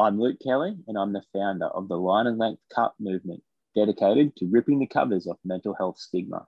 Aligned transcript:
I'm 0.00 0.20
Luke 0.20 0.38
Kelly, 0.40 0.76
and 0.86 0.96
I'm 0.96 1.12
the 1.12 1.24
founder 1.32 1.66
of 1.66 1.88
the 1.88 1.96
Line 1.96 2.28
and 2.28 2.38
Length 2.38 2.62
Cup 2.72 2.94
movement, 3.00 3.42
dedicated 3.74 4.36
to 4.36 4.46
ripping 4.46 4.78
the 4.78 4.86
covers 4.86 5.26
off 5.26 5.38
mental 5.44 5.74
health 5.74 5.98
stigma. 5.98 6.46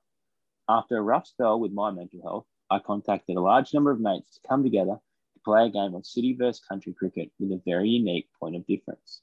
After 0.69 0.97
a 0.97 1.03
rough 1.03 1.27
spell 1.27 1.59
with 1.59 1.73
my 1.73 1.91
mental 1.91 2.23
health, 2.23 2.47
I 2.71 2.79
contacted 2.79 3.37
a 3.37 3.41
large 3.41 3.75
number 3.75 3.91
of 3.91 3.99
mates 3.99 4.35
to 4.35 4.49
come 4.49 4.63
together 4.63 4.93
to 5.35 5.41
play 5.45 5.67
a 5.67 5.69
game 5.69 5.97
of 5.97 6.07
city 6.07 6.37
versus 6.39 6.65
country 6.65 6.95
cricket 6.95 7.33
with 7.41 7.51
a 7.51 7.61
very 7.67 7.89
unique 7.89 8.29
point 8.39 8.55
of 8.55 8.65
difference. 8.69 9.21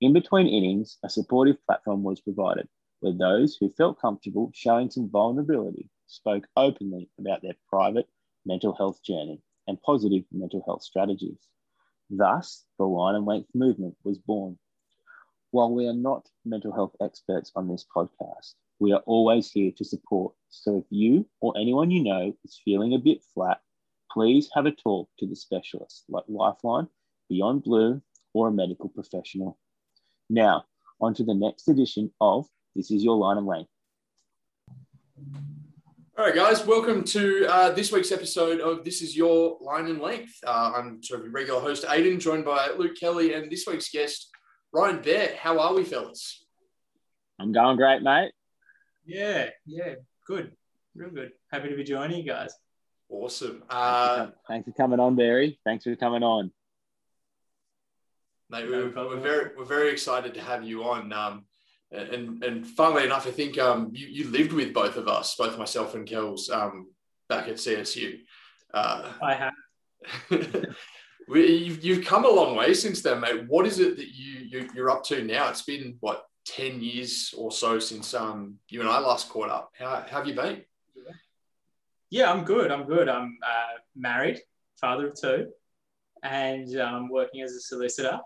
In 0.00 0.12
between 0.12 0.46
innings, 0.46 0.98
a 1.02 1.10
supportive 1.10 1.56
platform 1.66 2.04
was 2.04 2.20
provided 2.20 2.68
where 3.00 3.14
those 3.14 3.56
who 3.56 3.70
felt 3.70 4.00
comfortable 4.00 4.52
showing 4.54 4.92
some 4.92 5.10
vulnerability 5.10 5.90
spoke 6.06 6.46
openly 6.56 7.10
about 7.18 7.42
their 7.42 7.56
private 7.68 8.08
mental 8.44 8.74
health 8.74 9.02
journey 9.02 9.42
and 9.66 9.82
positive 9.82 10.22
mental 10.30 10.62
health 10.64 10.84
strategies. 10.84 11.48
Thus, 12.10 12.64
the 12.78 12.84
line 12.84 13.16
and 13.16 13.26
length 13.26 13.50
movement 13.54 13.96
was 14.04 14.18
born. 14.18 14.58
While 15.50 15.74
we 15.74 15.86
are 15.88 15.94
not 15.94 16.28
mental 16.44 16.72
health 16.72 16.94
experts 17.00 17.50
on 17.56 17.68
this 17.68 17.84
podcast, 17.94 18.54
we 18.78 18.92
are 18.92 19.02
always 19.06 19.50
here 19.50 19.72
to 19.76 19.84
support. 19.84 20.34
So 20.48 20.78
if 20.78 20.84
you 20.90 21.28
or 21.40 21.56
anyone 21.58 21.90
you 21.90 22.04
know 22.04 22.36
is 22.44 22.60
feeling 22.64 22.94
a 22.94 22.98
bit 22.98 23.22
flat, 23.34 23.60
please 24.10 24.48
have 24.54 24.66
a 24.66 24.70
talk 24.70 25.08
to 25.18 25.26
the 25.26 25.36
specialist 25.36 26.04
like 26.08 26.24
Lifeline, 26.28 26.88
Beyond 27.28 27.62
Blue, 27.64 28.02
or 28.34 28.48
a 28.48 28.52
medical 28.52 28.88
professional. 28.88 29.58
Now, 30.28 30.64
on 31.00 31.14
to 31.14 31.24
the 31.24 31.34
next 31.34 31.68
edition 31.68 32.12
of 32.20 32.46
This 32.74 32.90
Is 32.90 33.02
Your 33.02 33.16
Line 33.16 33.38
and 33.38 33.46
Length. 33.46 33.70
All 36.18 36.24
right, 36.24 36.34
guys, 36.34 36.64
welcome 36.64 37.04
to 37.04 37.46
uh, 37.46 37.72
this 37.72 37.92
week's 37.92 38.10
episode 38.10 38.58
of 38.58 38.86
This 38.86 39.02
Is 39.02 39.14
Your 39.14 39.58
Line 39.60 39.84
and 39.84 40.00
Length. 40.00 40.32
Uh, 40.46 40.72
I'm 40.74 41.02
sort 41.02 41.20
of 41.20 41.26
your 41.26 41.32
regular 41.34 41.60
host, 41.60 41.84
Aiden, 41.84 42.18
joined 42.18 42.46
by 42.46 42.70
Luke 42.70 42.96
Kelly 42.98 43.34
and 43.34 43.52
this 43.52 43.66
week's 43.66 43.90
guest, 43.90 44.30
Ryan 44.72 45.02
Bear. 45.02 45.36
How 45.38 45.58
are 45.58 45.74
we, 45.74 45.84
fellas? 45.84 46.42
I'm 47.38 47.52
going 47.52 47.76
great, 47.76 48.00
mate. 48.00 48.32
Yeah, 49.04 49.50
yeah, 49.66 49.96
good, 50.26 50.52
real 50.94 51.10
good. 51.10 51.32
Happy 51.52 51.68
to 51.68 51.76
be 51.76 51.84
joining 51.84 52.24
you 52.24 52.32
guys. 52.32 52.54
Awesome. 53.10 53.62
Uh, 53.68 54.28
Thanks 54.48 54.66
for 54.66 54.72
coming 54.72 55.00
on, 55.00 55.16
Barry. 55.16 55.58
Thanks 55.64 55.84
for 55.84 55.94
coming 55.96 56.22
on. 56.22 56.50
mate, 58.48 58.70
we're, 58.70 58.88
problem. 58.88 59.18
we're 59.18 59.22
very 59.22 59.50
we're 59.54 59.64
very 59.66 59.90
excited 59.90 60.32
to 60.32 60.40
have 60.40 60.64
you 60.64 60.84
on. 60.84 61.12
Um, 61.12 61.44
and 61.92 62.42
and 62.42 62.66
funnily 62.66 63.04
enough, 63.04 63.26
I 63.26 63.30
think 63.30 63.58
um, 63.58 63.90
you, 63.92 64.06
you 64.06 64.30
lived 64.30 64.52
with 64.52 64.74
both 64.74 64.96
of 64.96 65.08
us, 65.08 65.34
both 65.36 65.58
myself 65.58 65.94
and 65.94 66.06
Kels, 66.06 66.50
um, 66.50 66.88
back 67.28 67.48
at 67.48 67.54
CSU. 67.56 68.20
Uh, 68.74 69.12
I 69.22 69.34
have. 69.34 69.52
we, 71.28 71.46
you've, 71.46 71.84
you've 71.84 72.04
come 72.04 72.24
a 72.24 72.28
long 72.28 72.56
way 72.56 72.74
since 72.74 73.02
then, 73.02 73.20
mate. 73.20 73.44
What 73.48 73.66
is 73.66 73.78
it 73.78 73.96
that 73.96 74.08
you, 74.08 74.40
you 74.40 74.68
you're 74.74 74.90
up 74.90 75.04
to 75.04 75.22
now? 75.24 75.48
It's 75.48 75.62
been 75.62 75.96
what 76.00 76.24
ten 76.44 76.80
years 76.80 77.34
or 77.36 77.50
so 77.50 77.78
since 77.78 78.14
um 78.14 78.54
you 78.68 78.80
and 78.80 78.88
I 78.88 78.98
last 78.98 79.28
caught 79.28 79.48
up. 79.48 79.72
How, 79.78 80.04
how 80.08 80.18
have 80.18 80.26
you 80.26 80.34
been? 80.34 80.62
Yeah, 82.10 82.30
I'm 82.32 82.44
good. 82.44 82.70
I'm 82.70 82.84
good. 82.84 83.08
I'm 83.08 83.36
uh, 83.42 83.78
married, 83.96 84.40
father 84.80 85.08
of 85.08 85.20
two, 85.20 85.48
and 86.22 86.78
um, 86.78 87.08
working 87.08 87.42
as 87.42 87.52
a 87.52 87.60
solicitor. 87.60 88.20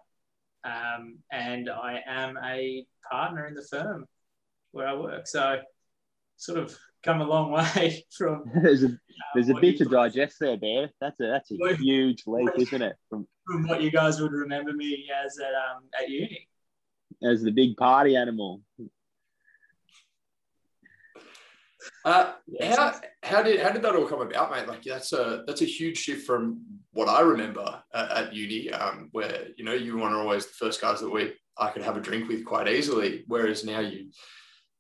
Um, 0.65 1.19
and 1.33 1.71
I 1.71 2.01
am 2.07 2.37
a 2.45 2.85
partner 3.11 3.47
in 3.47 3.55
the 3.55 3.67
firm 3.71 4.05
where 4.73 4.87
I 4.89 4.95
work. 4.95 5.27
So, 5.27 5.59
sort 6.37 6.59
of 6.59 6.77
come 7.03 7.21
a 7.21 7.25
long 7.25 7.51
way 7.53 8.05
from. 8.17 8.45
there's 8.63 8.85
a 8.85 8.89
there's 9.35 9.49
a 9.49 9.55
bit 9.55 9.79
to 9.79 9.85
digest 9.87 10.37
there, 10.41 10.57
Bear. 10.57 10.91
That's 11.01 11.19
a 11.21 11.27
that's 11.27 11.51
a 11.51 11.57
What- 11.57 11.77
huge 11.77 12.25
leap, 12.27 12.51
isn't 12.57 12.83
it? 12.83 12.97
From 13.09 13.27
From 13.47 13.67
what 13.69 13.83
you 13.83 13.91
guys 13.91 14.21
would 14.21 14.33
remember 14.33 14.73
me 14.73 15.09
as 15.25 15.39
at 15.39 15.55
um, 15.55 15.85
at 16.01 16.09
uni. 16.09 16.47
as 17.23 17.43
the 17.43 17.53
big 17.53 17.77
party 17.77 18.17
animal. 18.17 18.61
Uh, 22.05 22.33
Yeah, 22.47 22.77
how 22.77 23.01
how 23.23 23.43
did 23.43 23.61
how 23.61 23.71
did 23.71 23.83
that 23.83 23.95
all 23.95 24.07
come 24.07 24.21
about, 24.21 24.51
mate? 24.51 24.69
Like 24.69 24.83
that's 24.83 25.13
a 25.13 25.45
that's 25.47 25.63
a 25.63 25.67
huge 25.67 25.99
shift 25.99 26.27
from 26.27 26.63
what 26.93 27.09
I 27.09 27.21
remember 27.21 27.83
at, 27.95 28.11
at 28.11 28.35
uni, 28.35 28.71
um, 28.73 29.09
where 29.13 29.49
you 29.57 29.65
know 29.65 29.73
you 29.73 29.97
were 29.97 30.15
always 30.17 30.47
the 30.47 30.53
first 30.53 30.81
guys 30.81 31.01
that 31.01 31.11
we 31.11 31.33
I 31.59 31.71
could 31.71 31.83
have 31.83 31.97
a 31.97 32.01
drink 32.01 32.29
with 32.29 32.45
quite 32.45 32.69
easily, 32.69 33.25
whereas 33.27 33.65
now 33.65 33.81
you 33.81 34.11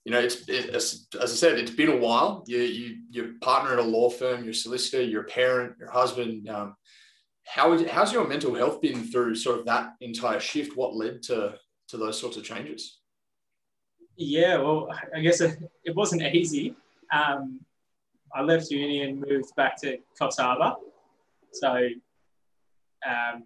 you 0.04 0.12
know 0.12 0.20
it's 0.20 0.48
it, 0.48 0.70
as, 0.70 1.06
I 1.20 1.26
said, 1.26 1.58
it's 1.58 1.70
been 1.70 1.90
a 1.90 1.96
while. 1.96 2.44
You 2.46 2.58
you 2.58 2.96
you're 3.10 3.32
partner 3.40 3.72
at 3.72 3.78
a 3.78 3.82
law 3.82 4.10
firm, 4.10 4.44
you're 4.44 4.52
solicitor, 4.54 5.02
you're 5.02 5.24
parent, 5.24 5.76
your 5.78 5.90
husband. 5.90 6.48
Um, 6.48 6.76
how 7.46 7.72
is 7.72 7.88
how's 7.90 8.12
your 8.12 8.26
mental 8.26 8.54
health 8.54 8.80
been 8.80 9.04
through 9.04 9.34
sort 9.34 9.60
of 9.60 9.66
that 9.66 9.92
entire 10.00 10.40
shift? 10.40 10.76
What 10.76 10.94
led 10.94 11.22
to 11.24 11.56
to 11.88 11.96
those 11.96 12.18
sorts 12.18 12.36
of 12.36 12.44
changes? 12.44 13.00
Yeah, 14.16 14.58
well, 14.58 14.88
I 15.14 15.20
guess 15.20 15.40
it, 15.40 15.58
it 15.84 15.96
wasn't 15.96 16.22
easy. 16.34 16.76
Um, 17.12 17.60
I 18.34 18.42
left 18.42 18.70
uni 18.70 19.02
and 19.02 19.20
moved 19.20 19.54
back 19.56 19.80
to 19.82 19.98
Coffs 20.20 20.38
Harbour. 20.38 20.74
So 21.52 21.88
um, 23.06 23.44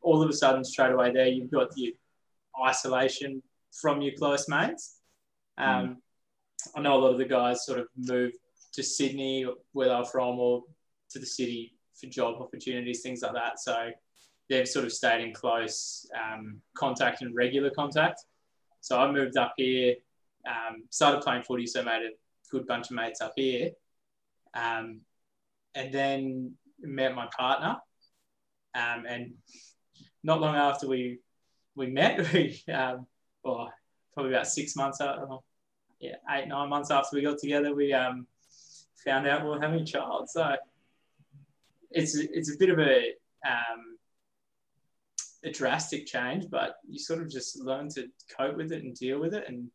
all 0.00 0.22
of 0.22 0.28
a 0.28 0.32
sudden, 0.32 0.64
straight 0.64 0.92
away 0.92 1.12
there, 1.12 1.28
you've 1.28 1.50
got 1.50 1.70
the 1.72 1.94
isolation 2.64 3.42
from 3.72 4.00
your 4.00 4.14
close 4.16 4.48
mates. 4.48 4.96
Um, 5.58 5.98
I 6.74 6.80
know 6.80 6.96
a 6.96 7.00
lot 7.00 7.12
of 7.12 7.18
the 7.18 7.24
guys 7.24 7.64
sort 7.64 7.78
of 7.78 7.86
moved 7.96 8.34
to 8.72 8.82
Sydney, 8.82 9.46
where 9.72 9.88
they're 9.88 10.04
from, 10.04 10.38
or 10.38 10.62
to 11.10 11.18
the 11.18 11.26
city 11.26 11.74
for 11.98 12.06
job 12.06 12.40
opportunities, 12.40 13.02
things 13.02 13.22
like 13.22 13.34
that. 13.34 13.60
So 13.60 13.90
they've 14.50 14.68
sort 14.68 14.84
of 14.84 14.92
stayed 14.92 15.24
in 15.24 15.32
close 15.32 16.06
um, 16.20 16.60
contact 16.76 17.22
and 17.22 17.34
regular 17.34 17.70
contact. 17.70 18.24
So 18.80 18.98
I 18.98 19.10
moved 19.10 19.36
up 19.36 19.54
here, 19.56 19.94
um, 20.46 20.84
started 20.90 21.22
playing 21.22 21.42
footy, 21.42 21.66
so 21.66 21.82
made 21.82 22.02
a 22.02 22.10
good 22.50 22.66
bunch 22.66 22.90
of 22.90 22.96
mates 22.96 23.20
up 23.20 23.32
here. 23.36 23.70
Um, 24.54 25.00
and 25.74 25.92
then 25.92 26.54
met 26.80 27.14
my 27.14 27.28
partner. 27.36 27.76
Um, 28.74 29.04
and 29.06 29.34
not 30.22 30.40
long 30.40 30.54
after 30.54 30.88
we 30.88 31.20
we 31.74 31.86
met, 31.88 32.32
we 32.32 32.62
um, 32.72 33.06
well, 33.42 33.72
probably 34.14 34.32
about 34.32 34.48
six 34.48 34.76
months 34.76 35.00
after, 35.00 35.26
yeah, 36.00 36.16
eight 36.30 36.48
nine 36.48 36.68
months 36.68 36.90
after 36.90 37.16
we 37.16 37.22
got 37.22 37.38
together, 37.38 37.74
we 37.74 37.92
um, 37.92 38.26
found 39.04 39.26
out 39.26 39.44
we 39.44 39.50
were 39.50 39.60
having 39.60 39.80
a 39.80 39.86
child. 39.86 40.28
So 40.28 40.56
it's 41.90 42.16
it's 42.16 42.54
a 42.54 42.58
bit 42.58 42.70
of 42.70 42.78
a 42.78 43.12
um, 43.46 43.98
a 45.44 45.50
drastic 45.50 46.06
change, 46.06 46.46
but 46.50 46.76
you 46.88 46.98
sort 46.98 47.22
of 47.22 47.30
just 47.30 47.58
learn 47.60 47.88
to 47.90 48.08
cope 48.36 48.56
with 48.56 48.72
it 48.72 48.82
and 48.82 48.94
deal 48.94 49.20
with 49.20 49.34
it 49.34 49.44
and 49.48 49.70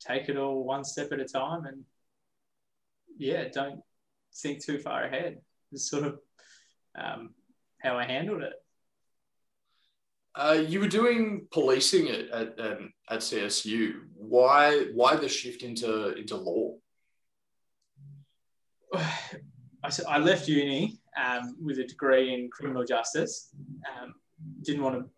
take 0.00 0.28
it 0.28 0.36
all 0.36 0.64
one 0.64 0.84
step 0.84 1.12
at 1.12 1.20
a 1.20 1.24
time. 1.24 1.64
And 1.64 1.84
yeah, 3.18 3.44
don't 3.52 3.80
think 4.34 4.64
too 4.64 4.78
far 4.78 5.04
ahead. 5.04 5.38
Is 5.72 5.88
sort 5.88 6.04
of 6.04 6.18
um, 6.98 7.30
how 7.80 7.96
I 7.96 8.04
handled 8.04 8.42
it. 8.42 8.54
Uh, 10.34 10.64
you 10.66 10.80
were 10.80 10.88
doing 10.88 11.46
policing 11.50 12.08
at 12.08 12.28
at, 12.30 12.60
um, 12.60 12.92
at 13.08 13.20
CSU. 13.20 14.00
Why 14.14 14.86
why 14.94 15.16
the 15.16 15.28
shift 15.28 15.62
into 15.62 16.14
into 16.14 16.36
law? 16.36 16.76
I, 18.94 19.90
I 20.08 20.18
left 20.18 20.46
uni 20.48 21.00
um, 21.16 21.56
with 21.62 21.78
a 21.78 21.84
degree 21.84 22.34
in 22.34 22.50
criminal 22.50 22.84
justice. 22.84 23.50
Um, 23.90 24.14
didn't 24.62 24.82
want 24.82 24.96
to 24.96 25.10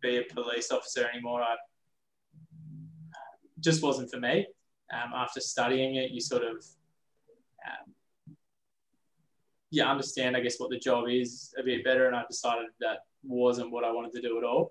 be 0.00 0.18
a 0.18 0.22
police 0.22 0.70
officer 0.70 1.06
anymore. 1.12 1.42
I 1.42 1.56
just 3.66 3.82
wasn't 3.82 4.08
for 4.08 4.20
me. 4.20 4.46
Um, 4.94 5.10
after 5.14 5.40
studying 5.40 5.96
it, 5.96 6.12
you 6.12 6.20
sort 6.20 6.44
of 6.44 6.64
um, 7.66 7.86
you 9.70 9.82
understand, 9.82 10.36
I 10.36 10.40
guess, 10.40 10.60
what 10.60 10.70
the 10.70 10.78
job 10.78 11.06
is 11.08 11.52
a 11.58 11.64
bit 11.64 11.82
better, 11.82 12.06
and 12.06 12.14
I 12.14 12.22
decided 12.30 12.66
that 12.78 12.98
wasn't 13.24 13.72
what 13.72 13.82
I 13.82 13.90
wanted 13.90 14.12
to 14.12 14.22
do 14.22 14.38
at 14.38 14.44
all. 14.44 14.70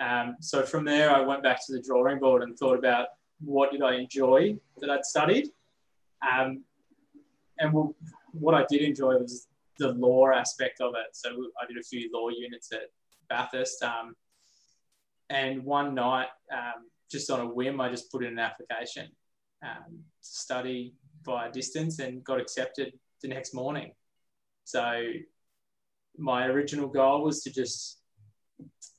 Um, 0.00 0.36
so 0.40 0.64
from 0.64 0.84
there, 0.84 1.14
I 1.14 1.20
went 1.20 1.44
back 1.44 1.64
to 1.66 1.72
the 1.72 1.80
drawing 1.80 2.18
board 2.18 2.42
and 2.42 2.58
thought 2.58 2.76
about 2.76 3.06
what 3.40 3.70
did 3.70 3.82
I 3.82 3.94
enjoy 3.94 4.56
that 4.80 4.90
I'd 4.90 5.04
studied. 5.04 5.50
Um, 6.28 6.64
and 7.60 7.72
what 8.32 8.54
I 8.56 8.66
did 8.68 8.82
enjoy 8.82 9.14
was 9.18 9.46
the 9.78 9.92
law 9.92 10.32
aspect 10.32 10.80
of 10.80 10.94
it. 10.96 11.10
So 11.12 11.28
I 11.62 11.66
did 11.68 11.76
a 11.78 11.84
few 11.84 12.10
law 12.12 12.30
units 12.30 12.72
at 12.72 12.90
Bathurst. 13.28 13.80
Um, 13.84 14.16
and 15.30 15.64
one 15.64 15.94
night, 15.94 16.28
um, 16.52 16.90
just 17.10 17.30
on 17.30 17.40
a 17.40 17.46
whim, 17.46 17.80
I 17.80 17.90
just 17.90 18.10
put 18.10 18.24
in 18.24 18.32
an 18.32 18.38
application 18.38 19.08
um, 19.62 19.92
to 19.92 20.02
study 20.20 20.94
via 21.24 21.50
distance 21.50 21.98
and 21.98 22.22
got 22.24 22.40
accepted 22.40 22.92
the 23.22 23.28
next 23.28 23.54
morning. 23.54 23.92
So 24.64 25.02
my 26.16 26.46
original 26.46 26.88
goal 26.88 27.22
was 27.22 27.42
to 27.42 27.52
just 27.52 28.00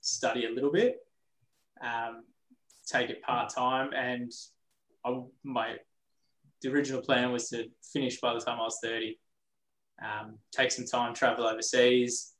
study 0.01 0.45
a 0.45 0.49
little 0.49 0.71
bit, 0.71 0.97
um, 1.81 2.23
take 2.87 3.09
it 3.09 3.21
part 3.23 3.53
time, 3.53 3.91
and 3.95 4.31
I, 5.05 5.19
my 5.43 5.75
the 6.61 6.71
original 6.71 7.01
plan 7.01 7.31
was 7.31 7.49
to 7.49 7.65
finish 7.93 8.19
by 8.19 8.33
the 8.33 8.39
time 8.39 8.59
I 8.59 8.63
was 8.63 8.79
30. 8.83 9.19
Um, 10.03 10.37
take 10.51 10.71
some 10.71 10.85
time, 10.85 11.13
travel 11.13 11.45
overseas, 11.45 12.33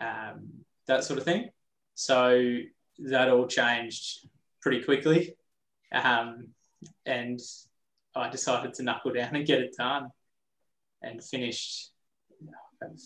um, 0.00 0.48
that 0.86 1.04
sort 1.04 1.18
of 1.18 1.24
thing. 1.24 1.48
So 1.94 2.58
that 2.98 3.30
all 3.30 3.46
changed 3.46 4.28
pretty 4.64 4.82
quickly. 4.82 5.36
Um, 5.92 6.48
and 7.06 7.38
I 8.16 8.30
decided 8.30 8.72
to 8.74 8.82
knuckle 8.82 9.12
down 9.12 9.36
and 9.36 9.46
get 9.46 9.60
it 9.60 9.74
done 9.78 10.08
and 11.02 11.22
finished 11.22 11.90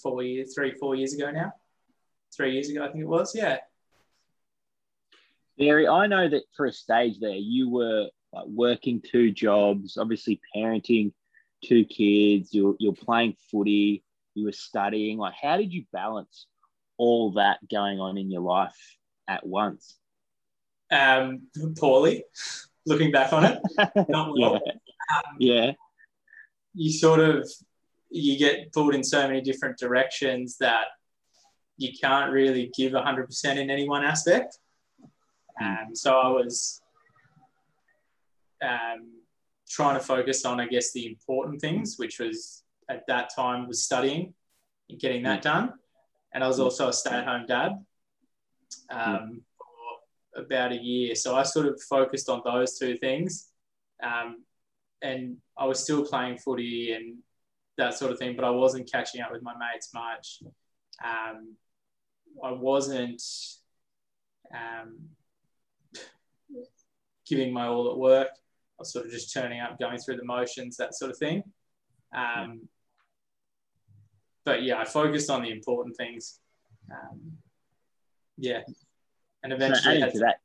four 0.03 0.23
years, 0.23 0.55
three, 0.55 0.73
four 0.79 0.95
years 0.95 1.13
ago 1.13 1.31
now. 1.31 1.53
Three 2.35 2.53
years 2.53 2.71
ago, 2.71 2.85
I 2.85 2.93
think 2.93 3.03
it 3.03 3.09
was. 3.09 3.35
Yeah. 3.35 3.59
Barry, 5.59 5.89
I 5.89 6.07
know 6.07 6.29
that 6.29 6.45
for 6.57 6.67
a 6.67 6.73
stage 6.73 7.19
there, 7.19 7.35
you 7.35 7.69
were 7.69 8.09
like 8.33 8.47
working 8.47 9.03
two 9.03 9.33
jobs, 9.33 9.97
obviously 9.99 10.41
parenting 10.55 11.13
two 11.65 11.85
kids, 11.85 12.55
you're, 12.55 12.77
you're 12.79 12.93
playing 12.93 13.35
footy, 13.51 14.05
you 14.35 14.45
were 14.45 14.53
studying. 14.53 15.19
Like, 15.19 15.35
how 15.41 15.57
did 15.57 15.73
you 15.73 15.85
balance 15.93 16.47
all 16.99 17.33
that 17.33 17.59
going 17.69 17.99
on 17.99 18.17
in 18.17 18.31
your 18.31 18.43
life 18.43 18.97
at 19.27 19.45
once? 19.45 19.99
Um, 20.91 21.43
poorly, 21.79 22.25
looking 22.87 23.11
back 23.11 23.33
on 23.33 23.45
it. 23.45 23.61
Not 24.09 24.33
well. 24.39 24.61
yeah. 24.65 24.73
Um, 25.17 25.37
yeah. 25.39 25.73
You 26.75 26.93
sort 26.93 27.21
of 27.21 27.49
you 28.11 28.39
get 28.39 28.73
pulled 28.73 28.95
in 28.95 29.05
so 29.05 29.27
many 29.27 29.41
different 29.41 29.79
directions 29.79 30.57
that 30.59 30.87
you 31.77 31.93
can't 31.99 32.33
really 32.33 32.73
give 32.77 32.93
100% 32.93 33.57
in 33.57 33.71
any 33.71 33.89
one 33.89 34.05
aspect. 34.05 34.59
Hmm. 35.59 35.65
Um, 35.65 35.95
so 35.95 36.19
I 36.19 36.29
was 36.29 36.81
um, 38.63 39.21
trying 39.69 39.95
to 39.99 40.05
focus 40.05 40.45
on, 40.45 40.61
I 40.61 40.67
guess, 40.67 40.93
the 40.93 41.07
important 41.07 41.61
things, 41.61 41.97
which 41.99 42.19
was 42.19 42.65
at 42.91 43.07
that 43.09 43.31
time 43.35 43.69
was 43.69 43.83
studying 43.83 44.35
and 44.89 44.99
getting 44.99 45.23
that 45.25 45.39
hmm. 45.39 45.49
done. 45.49 45.73
And 46.33 46.43
I 46.43 46.49
was 46.49 46.57
hmm. 46.57 46.65
also 46.65 46.89
a 46.89 46.93
stay-at-home 46.93 47.47
dad 47.47 47.73
um, 48.91 49.43
about 50.39 50.73
a 50.73 50.77
year. 50.77 51.15
So 51.15 51.35
I 51.35 51.43
sort 51.43 51.67
of 51.67 51.81
focused 51.83 52.29
on 52.29 52.43
those 52.45 52.79
two 52.79 52.97
things. 52.99 53.49
Um, 54.03 54.45
and 55.03 55.37
I 55.57 55.67
was 55.67 55.83
still 55.83 56.05
playing 56.05 56.39
footy 56.39 56.93
and 56.93 57.19
that 57.77 57.95
sort 57.95 58.13
of 58.13 58.19
thing, 58.19 58.35
but 58.35 58.45
I 58.45 58.51
wasn't 58.51 58.91
catching 58.91 59.21
up 59.21 59.33
with 59.33 59.43
my 59.43 59.55
mates 59.55 59.91
much. 59.95 60.43
Um, 61.05 61.55
I 62.43 62.53
wasn't 62.53 63.23
um, 64.55 64.99
giving 67.27 67.53
my 67.53 67.67
all 67.67 67.91
at 67.91 67.99
work. 67.99 68.29
I 68.33 68.81
was 68.81 68.93
sort 68.93 69.07
of 69.07 69.13
just 69.13 69.33
turning 69.33 69.61
up, 69.61 69.79
going 69.79 69.99
through 69.99 70.17
the 70.17 70.25
motions, 70.25 70.77
that 70.77 70.95
sort 70.95 71.11
of 71.11 71.19
thing. 71.19 71.43
Um, 72.17 72.69
but 74.45 74.63
yeah, 74.63 74.79
I 74.79 74.85
focused 74.85 75.31
on 75.31 75.43
the 75.43 75.51
important 75.51 75.97
things. 75.97 76.41
Um, 76.91 77.33
yeah, 78.37 78.63
and 79.43 79.53
eventually. 79.53 80.01
So, 80.01 80.11
to 80.11 80.19
that, 80.21 80.41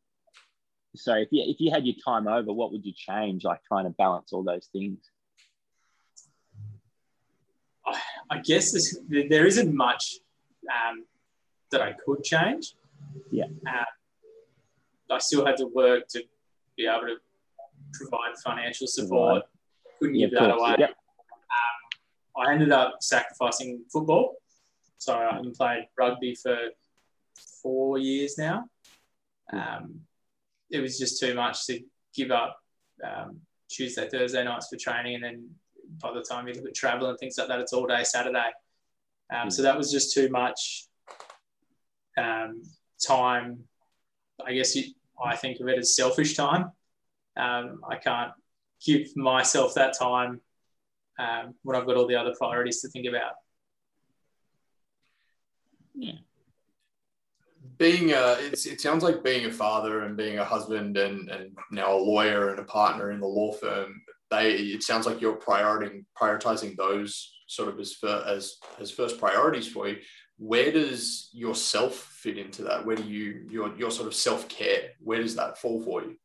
so 0.96 1.14
if 1.16 1.30
you 1.32 1.44
if 1.48 1.60
you 1.60 1.72
had 1.72 1.86
your 1.86 1.96
time 2.06 2.28
over, 2.28 2.52
what 2.52 2.72
would 2.72 2.86
you 2.86 2.94
change? 2.96 3.44
Like 3.44 3.64
trying 3.64 3.86
to 3.86 3.92
balance 3.92 4.34
all 4.34 4.44
those 4.44 4.68
things. 4.72 5.00
I 8.30 8.40
guess 8.40 8.96
there 9.10 9.46
isn't 9.46 9.76
much 9.76 10.16
um, 10.72 11.06
that 11.72 11.82
I 11.82 11.94
could 12.06 12.24
change. 12.24 12.76
Yeah. 13.30 13.46
Uh, 13.68 13.84
I 15.12 15.18
still 15.20 15.46
had 15.46 15.58
to 15.58 15.68
work 15.68 16.08
to 16.10 16.24
be 16.78 16.88
able 16.88 17.08
to 17.08 17.18
provide 17.94 18.36
financial 18.44 18.88
support. 18.88 19.44
Couldn't 20.00 20.18
give 20.18 20.32
that 20.32 20.52
away. 20.52 20.76
Yep. 20.80 20.90
Um, 20.90 22.46
I 22.46 22.54
ended 22.54 22.72
up 22.72 22.98
sacrificing 23.02 23.84
football. 23.92 24.38
So 24.98 25.16
I 25.16 25.36
haven't 25.36 25.58
played 25.58 25.88
rugby 25.98 26.36
for 26.36 26.58
four 27.62 27.98
years 27.98 28.38
now. 28.38 28.66
Um, 29.54 30.00
it 30.70 30.80
was 30.80 30.98
just 30.98 31.20
too 31.20 31.34
much 31.34 31.66
to 31.68 31.80
give 32.16 32.32
up 32.32 32.58
um, 33.04 33.40
Tuesday, 33.70 34.08
Thursday 34.10 34.44
nights 34.44 34.68
for 34.70 34.78
training 34.78 35.16
and 35.16 35.24
then 35.24 35.50
by 36.02 36.12
the 36.14 36.22
time 36.22 36.48
you 36.48 36.54
look 36.54 36.66
at 36.66 36.74
travel 36.74 37.10
and 37.10 37.18
things 37.20 37.38
like 37.38 37.48
that, 37.48 37.60
it's 37.60 37.74
all 37.74 37.86
day 37.86 38.04
Saturday. 38.04 38.52
Um, 39.34 39.50
so 39.50 39.62
that 39.62 39.78
was 39.78 39.92
just 39.92 40.14
too 40.14 40.30
much 40.30 40.86
um, 42.18 42.62
time. 43.06 43.60
I 44.46 44.54
guess 44.54 44.76
you, 44.76 44.94
I 45.24 45.36
think 45.36 45.60
of 45.60 45.68
it 45.68 45.78
as 45.78 45.96
selfish 45.96 46.36
time. 46.36 46.72
Um, 47.38 47.82
I 47.90 47.98
can't 47.98 48.32
give 48.86 49.16
myself 49.16 49.74
that 49.76 49.98
time 49.98 50.42
um, 51.20 51.56
when 51.64 51.76
I've 51.76 51.86
got 51.86 51.96
all 51.96 52.08
the 52.08 52.16
other 52.16 52.34
priorities 52.38 52.82
to 52.82 52.90
think 52.90 53.08
about. 53.08 53.34
Yeah. 55.96 56.14
Being 57.78 58.12
a, 58.12 58.38
it 58.40 58.82
sounds 58.82 59.04
like 59.04 59.24
being 59.24 59.46
a 59.46 59.52
father 59.52 60.02
and 60.02 60.16
being 60.16 60.40
a 60.40 60.46
husband 60.46 60.98
and, 60.98 61.30
and 61.30 61.58
now 61.72 61.94
a 61.94 61.98
lawyer 61.98 62.50
and 62.50 62.60
a 62.60 62.64
partner 62.64 63.12
in 63.12 63.20
the 63.20 63.28
law 63.28 63.52
firm 63.52 64.02
they 64.34 64.52
it 64.54 64.84
sounds 64.84 65.06
like 65.06 65.22
you're 65.22 65.38
prioritizing 65.38 66.06
prioritizing 66.20 66.76
those 66.76 67.36
sort 67.48 67.70
of 67.70 67.80
as 67.80 67.96
as 68.28 68.58
as 68.80 68.92
first 68.92 69.20
priorities 69.20 69.68
for 69.68 69.88
you. 69.88 69.98
Where 70.38 70.72
does 70.72 71.30
yourself 71.34 71.94
fit 71.96 72.38
into 72.38 72.64
that? 72.64 72.86
Where 72.86 72.96
do 72.96 73.04
you 73.04 73.48
your 73.50 73.76
your 73.78 73.92
sort 73.92 74.08
of 74.08 74.16
self-care 74.16 74.92
where 75.00 75.22
does 75.22 75.36
that 75.36 75.58
fall 75.58 75.82
for 75.82 76.04
you? 76.04 76.16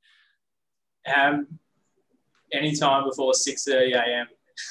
Um 1.14 1.46
anytime 2.52 3.04
before 3.04 3.34
6 3.34 3.64
30 3.64 3.92
a.m 3.92 4.26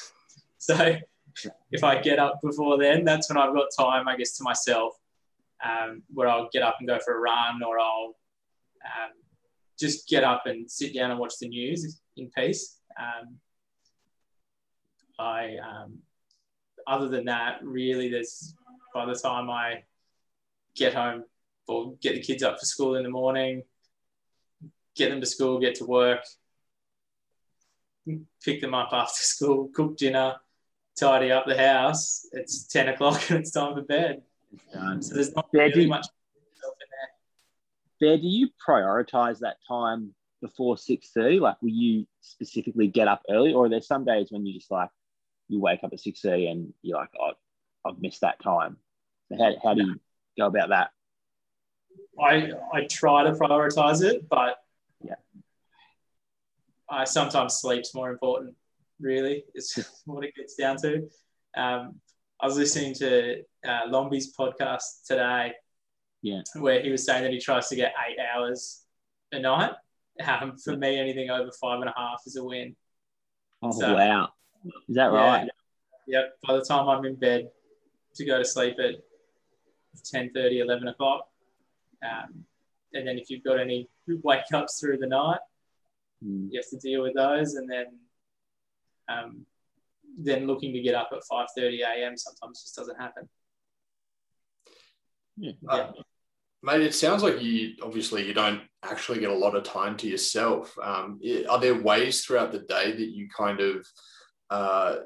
so 0.58 0.96
if 1.70 1.84
i 1.84 1.96
get 2.00 2.18
up 2.18 2.40
before 2.42 2.76
then 2.76 3.04
that's 3.04 3.30
when 3.30 3.38
i've 3.38 3.54
got 3.54 3.68
time 3.78 4.08
i 4.08 4.16
guess 4.16 4.36
to 4.36 4.42
myself 4.42 4.94
um, 5.64 6.02
where 6.12 6.28
i'll 6.28 6.48
get 6.52 6.62
up 6.62 6.76
and 6.78 6.88
go 6.88 6.98
for 7.04 7.16
a 7.16 7.20
run 7.20 7.62
or 7.62 7.78
i'll 7.78 8.16
um, 8.84 9.12
just 9.78 10.08
get 10.08 10.24
up 10.24 10.42
and 10.46 10.70
sit 10.70 10.94
down 10.94 11.10
and 11.10 11.20
watch 11.20 11.34
the 11.40 11.48
news 11.48 12.00
in 12.16 12.30
peace 12.30 12.78
um, 12.98 13.38
I, 15.18 15.56
um, 15.56 15.98
other 16.86 17.08
than 17.08 17.26
that, 17.26 17.58
really, 17.62 18.08
there's 18.08 18.54
by 18.94 19.04
the 19.04 19.14
time 19.14 19.50
I 19.50 19.84
get 20.74 20.94
home 20.94 21.24
or 21.66 21.94
get 22.00 22.14
the 22.14 22.22
kids 22.22 22.42
up 22.42 22.58
for 22.58 22.64
school 22.64 22.94
in 22.94 23.02
the 23.02 23.10
morning, 23.10 23.62
get 24.96 25.10
them 25.10 25.20
to 25.20 25.26
school, 25.26 25.58
get 25.58 25.74
to 25.76 25.84
work, 25.84 26.20
pick 28.44 28.60
them 28.60 28.74
up 28.74 28.90
after 28.92 29.12
school, 29.22 29.70
cook 29.74 29.96
dinner, 29.96 30.36
tidy 30.98 31.32
up 31.32 31.46
the 31.46 31.58
house. 31.58 32.26
It's 32.32 32.66
10 32.68 32.88
o'clock 32.88 33.30
and 33.30 33.40
it's 33.40 33.50
time 33.50 33.74
for 33.74 33.82
bed. 33.82 34.22
So 35.00 35.14
there's 35.14 35.34
not 35.34 35.48
really 35.52 35.86
much 35.86 36.06
Bear, 38.00 38.16
do 38.16 38.26
you 38.26 38.48
prioritize 38.66 39.40
that 39.40 39.56
time 39.66 40.14
before 40.40 40.76
6.30? 40.76 41.40
Like, 41.40 41.60
will 41.60 41.70
you 41.70 42.06
specifically 42.20 42.86
get 42.86 43.08
up 43.08 43.22
early? 43.28 43.52
Or 43.52 43.66
are 43.66 43.68
there 43.68 43.80
some 43.80 44.04
days 44.04 44.28
when 44.30 44.46
you 44.46 44.54
just 44.54 44.70
like, 44.70 44.90
you 45.48 45.60
wake 45.60 45.80
up 45.82 45.92
at 45.92 45.98
6.30 45.98 46.50
and 46.50 46.74
you're 46.82 46.98
like, 46.98 47.10
oh, 47.20 47.32
I've 47.84 48.00
missed 48.00 48.20
that 48.20 48.40
time. 48.40 48.76
So 49.30 49.38
how, 49.38 49.52
how 49.62 49.74
do 49.74 49.82
you 49.82 50.00
go 50.38 50.46
about 50.46 50.68
that? 50.68 50.90
I, 52.20 52.52
I 52.72 52.84
try 52.84 53.24
to 53.24 53.32
prioritize 53.32 54.02
it, 54.02 54.28
but 54.28 54.56
yeah, 55.02 55.14
I 56.88 57.04
sometimes 57.04 57.54
sleep's 57.54 57.94
more 57.94 58.10
important. 58.10 58.54
Really, 59.00 59.44
is 59.54 59.78
what 60.04 60.24
it 60.24 60.34
gets 60.34 60.54
down 60.54 60.76
to. 60.78 61.08
Um, 61.56 62.00
I 62.40 62.46
was 62.46 62.56
listening 62.56 62.94
to 62.94 63.42
uh, 63.66 63.88
Lombi's 63.88 64.34
podcast 64.36 65.06
today, 65.06 65.52
yeah, 66.22 66.42
where 66.56 66.80
he 66.80 66.90
was 66.90 67.04
saying 67.04 67.24
that 67.24 67.32
he 67.32 67.40
tries 67.40 67.68
to 67.68 67.76
get 67.76 67.92
eight 68.08 68.18
hours 68.20 68.84
a 69.32 69.40
night, 69.40 69.72
um, 70.26 70.56
for 70.56 70.76
me, 70.76 70.98
anything 70.98 71.30
over 71.30 71.50
five 71.60 71.80
and 71.80 71.88
a 71.88 71.94
half 71.96 72.22
is 72.26 72.36
a 72.36 72.44
win. 72.44 72.74
Oh, 73.62 73.70
so, 73.70 73.94
wow. 73.94 74.28
Is 74.88 74.96
that 74.96 75.12
yeah, 75.12 75.18
right? 75.18 75.48
Yep. 76.06 76.38
By 76.46 76.54
the 76.54 76.64
time 76.64 76.88
I'm 76.88 77.04
in 77.04 77.14
bed 77.16 77.50
to 78.14 78.24
go 78.24 78.38
to 78.38 78.44
sleep 78.44 78.76
at 78.78 78.96
10 80.04 80.30
30, 80.34 80.60
11 80.60 80.88
o'clock. 80.88 81.28
Um, 82.02 82.44
and 82.94 83.06
then 83.06 83.18
if 83.18 83.30
you've 83.30 83.44
got 83.44 83.60
any 83.60 83.88
wake 84.06 84.52
ups 84.52 84.80
through 84.80 84.98
the 84.98 85.06
night, 85.06 85.40
mm. 86.24 86.48
you 86.50 86.60
have 86.60 86.70
to 86.70 86.78
deal 86.78 87.02
with 87.02 87.14
those. 87.14 87.54
And 87.54 87.70
then 87.70 87.86
um, 89.08 89.46
then 90.16 90.46
looking 90.46 90.72
to 90.72 90.80
get 90.80 90.94
up 90.94 91.10
at 91.12 91.22
5.30 91.30 91.80
a.m. 91.80 92.16
sometimes 92.16 92.62
just 92.62 92.76
doesn't 92.76 93.00
happen. 93.00 93.28
Yeah. 95.36 95.52
yeah. 95.62 95.90
Mate, 96.62 96.80
it 96.80 96.94
sounds 96.94 97.22
like 97.22 97.40
you 97.40 97.74
obviously 97.82 98.26
you 98.26 98.34
don't 98.34 98.62
actually 98.82 99.20
get 99.20 99.30
a 99.30 99.34
lot 99.34 99.54
of 99.54 99.62
time 99.62 99.96
to 99.98 100.08
yourself. 100.08 100.76
Um, 100.82 101.20
are 101.48 101.60
there 101.60 101.80
ways 101.80 102.24
throughout 102.24 102.50
the 102.50 102.58
day 102.58 102.90
that 102.90 103.10
you 103.10 103.28
kind 103.36 103.60
of 103.60 103.86
uh, 104.50 104.96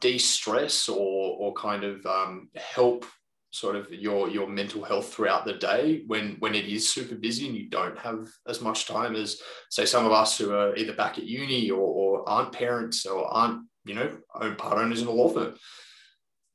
de-stress 0.00 0.88
or 0.88 1.36
or 1.38 1.54
kind 1.54 1.82
of 1.82 2.06
um, 2.06 2.50
help 2.54 3.04
sort 3.50 3.76
of 3.76 3.90
your 3.90 4.28
your 4.28 4.46
mental 4.46 4.84
health 4.84 5.12
throughout 5.12 5.44
the 5.44 5.54
day 5.54 6.02
when 6.06 6.36
when 6.38 6.54
it 6.54 6.66
is 6.66 6.88
super 6.88 7.14
busy 7.14 7.48
and 7.48 7.56
you 7.56 7.68
don't 7.68 7.98
have 7.98 8.28
as 8.46 8.60
much 8.60 8.86
time 8.86 9.16
as 9.16 9.40
say 9.70 9.86
some 9.86 10.04
of 10.04 10.12
us 10.12 10.36
who 10.36 10.52
are 10.52 10.76
either 10.76 10.92
back 10.92 11.18
at 11.18 11.24
uni 11.24 11.70
or, 11.70 11.80
or 11.80 12.28
aren't 12.28 12.52
parents 12.52 13.06
or 13.06 13.24
aren't 13.26 13.66
you 13.88 13.94
know 13.94 14.16
own 14.34 14.54
part 14.56 14.78
owners 14.78 15.02
in 15.02 15.08
a 15.08 15.10
law 15.10 15.28
firm 15.28 15.54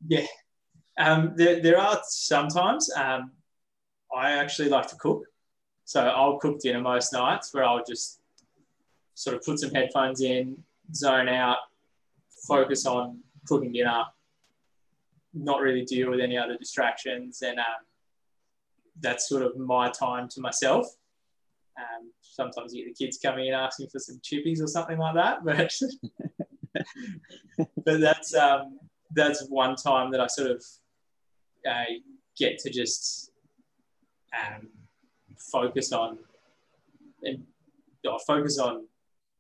yeah 0.08 0.26
um, 0.98 1.34
there, 1.36 1.62
there 1.62 1.80
are 1.80 2.00
sometimes 2.04 2.90
um, 2.96 3.32
I 4.16 4.34
actually 4.34 4.70
like 4.70 4.88
to 4.88 4.96
cook. 4.96 5.24
So 5.86 6.02
I'll 6.02 6.38
cook 6.38 6.60
dinner 6.60 6.82
most 6.82 7.14
nights 7.14 7.54
where 7.54 7.64
I'll 7.64 7.84
just 7.84 8.20
sort 9.16 9.36
of 9.36 9.44
put 9.44 9.60
some 9.60 9.72
headphones 9.72 10.22
in, 10.22 10.58
zone 10.94 11.28
out, 11.28 11.58
focus 12.48 12.86
on 12.86 13.20
cooking 13.48 13.74
dinner, 13.74 14.04
not 15.34 15.62
really 15.62 15.84
deal 15.84 16.12
with 16.12 16.20
any 16.20 16.38
other 16.38 16.58
distractions. 16.58 17.42
And 17.42 17.60
um, 17.60 17.66
that's 19.02 19.28
sort 19.28 19.44
of 19.44 19.58
my 19.58 19.90
time 19.90 20.30
to 20.30 20.42
myself. 20.42 20.86
Um, 21.78 22.12
sometimes 22.22 22.74
you 22.74 22.86
get 22.86 22.96
the 22.96 23.06
kids 23.06 23.18
coming 23.18 23.48
in 23.48 23.54
asking 23.54 23.90
for 23.90 24.00
some 24.00 24.22
chippies 24.24 24.62
or 24.62 24.68
something 24.68 25.00
like 25.00 25.16
that, 25.16 25.44
but 25.44 25.74
but 27.86 28.00
that's 28.00 28.34
um, 28.36 28.80
that's 29.12 29.48
one 29.50 29.76
time 29.76 30.12
that 30.12 30.20
I 30.20 30.28
sort 30.28 30.52
of 30.52 30.64
uh, 31.70 31.84
get 32.38 32.58
to 32.60 32.70
just 32.70 33.32
um, 34.34 34.70
focus 35.38 35.92
on 35.92 36.18
and 37.24 37.44
or 38.10 38.20
focus 38.26 38.60
on 38.60 38.86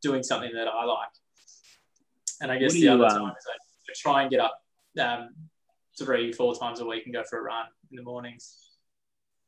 doing 0.01 0.23
something 0.23 0.51
that 0.53 0.67
I 0.67 0.85
like. 0.85 1.09
And 2.41 2.51
I 2.51 2.57
guess 2.57 2.73
the 2.73 2.79
you, 2.79 2.91
other 2.91 3.05
um, 3.05 3.11
time 3.11 3.33
is 3.37 3.45
I, 3.47 3.55
I, 3.55 3.93
try 3.95 4.21
and 4.21 4.31
get 4.31 4.39
up 4.39 4.61
um, 4.99 5.29
three, 5.97 6.31
four 6.31 6.55
times 6.55 6.79
a 6.79 6.85
week 6.85 7.03
and 7.05 7.13
go 7.13 7.23
for 7.29 7.39
a 7.39 7.43
run 7.43 7.65
in 7.91 7.97
the 7.97 8.03
mornings. 8.03 8.57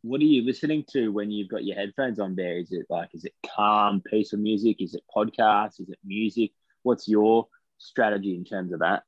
What 0.02 0.22
are 0.22 0.26
you 0.26 0.44
listening 0.44 0.86
to 0.92 1.10
when 1.10 1.32
you've 1.32 1.50
got 1.50 1.66
your 1.66 1.76
headphones 1.76 2.20
on 2.20 2.36
there? 2.36 2.58
Is 2.58 2.72
it 2.72 2.86
like, 2.90 3.10
is 3.14 3.26
it 3.26 3.34
calm, 3.56 4.02
peaceful 4.06 4.40
music? 4.40 4.82
Is 4.82 4.94
it 4.94 5.04
podcast? 5.14 5.80
Is 5.82 5.90
it 5.90 5.98
music? 6.06 6.52
What's 6.84 7.08
your 7.08 7.48
strategy 7.78 8.36
in 8.36 8.44
terms 8.44 8.74
of 8.74 8.80
that? 8.80 9.04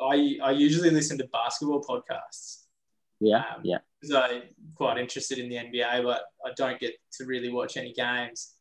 I, 0.00 0.38
I 0.42 0.50
usually 0.50 0.90
listen 0.90 1.18
to 1.18 1.28
basketball 1.28 1.82
podcasts. 1.82 2.64
Yeah, 3.20 3.44
um, 3.54 3.60
yeah. 3.62 3.78
Because 4.00 4.14
I'm 4.14 4.42
quite 4.74 4.98
interested 4.98 5.38
in 5.38 5.48
the 5.48 5.56
NBA, 5.56 6.02
but 6.02 6.22
I 6.44 6.50
don't 6.56 6.78
get 6.80 6.94
to 7.18 7.24
really 7.24 7.50
watch 7.50 7.76
any 7.76 7.92
games. 7.92 8.54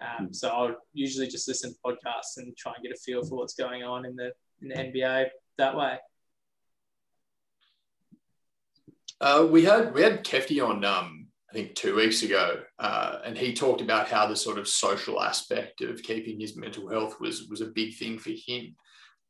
Um, 0.00 0.28
mm. 0.28 0.34
So 0.34 0.48
I'll 0.48 0.76
usually 0.92 1.28
just 1.28 1.46
listen 1.46 1.72
to 1.72 1.78
podcasts 1.84 2.38
and 2.38 2.56
try 2.56 2.72
and 2.74 2.82
get 2.82 2.92
a 2.92 2.98
feel 2.98 3.24
for 3.24 3.36
what's 3.36 3.54
going 3.54 3.82
on 3.82 4.04
in 4.04 4.16
the 4.16 4.32
in 4.62 4.68
the 4.68 4.74
NBA 4.74 5.28
that 5.58 5.76
way. 5.76 5.98
Uh, 9.20 9.46
we 9.50 9.64
had 9.64 9.94
we 9.94 10.02
had 10.02 10.24
Kefty 10.24 10.66
on 10.66 10.84
um, 10.84 11.19
I 11.50 11.52
think 11.52 11.74
two 11.74 11.96
weeks 11.96 12.22
ago, 12.22 12.60
uh, 12.78 13.18
and 13.24 13.36
he 13.36 13.52
talked 13.52 13.80
about 13.80 14.08
how 14.08 14.26
the 14.26 14.36
sort 14.36 14.56
of 14.56 14.68
social 14.68 15.20
aspect 15.20 15.80
of 15.80 16.02
keeping 16.02 16.38
his 16.38 16.56
mental 16.56 16.88
health 16.88 17.18
was 17.20 17.48
was 17.48 17.60
a 17.60 17.66
big 17.66 17.96
thing 17.96 18.18
for 18.18 18.30
him. 18.30 18.76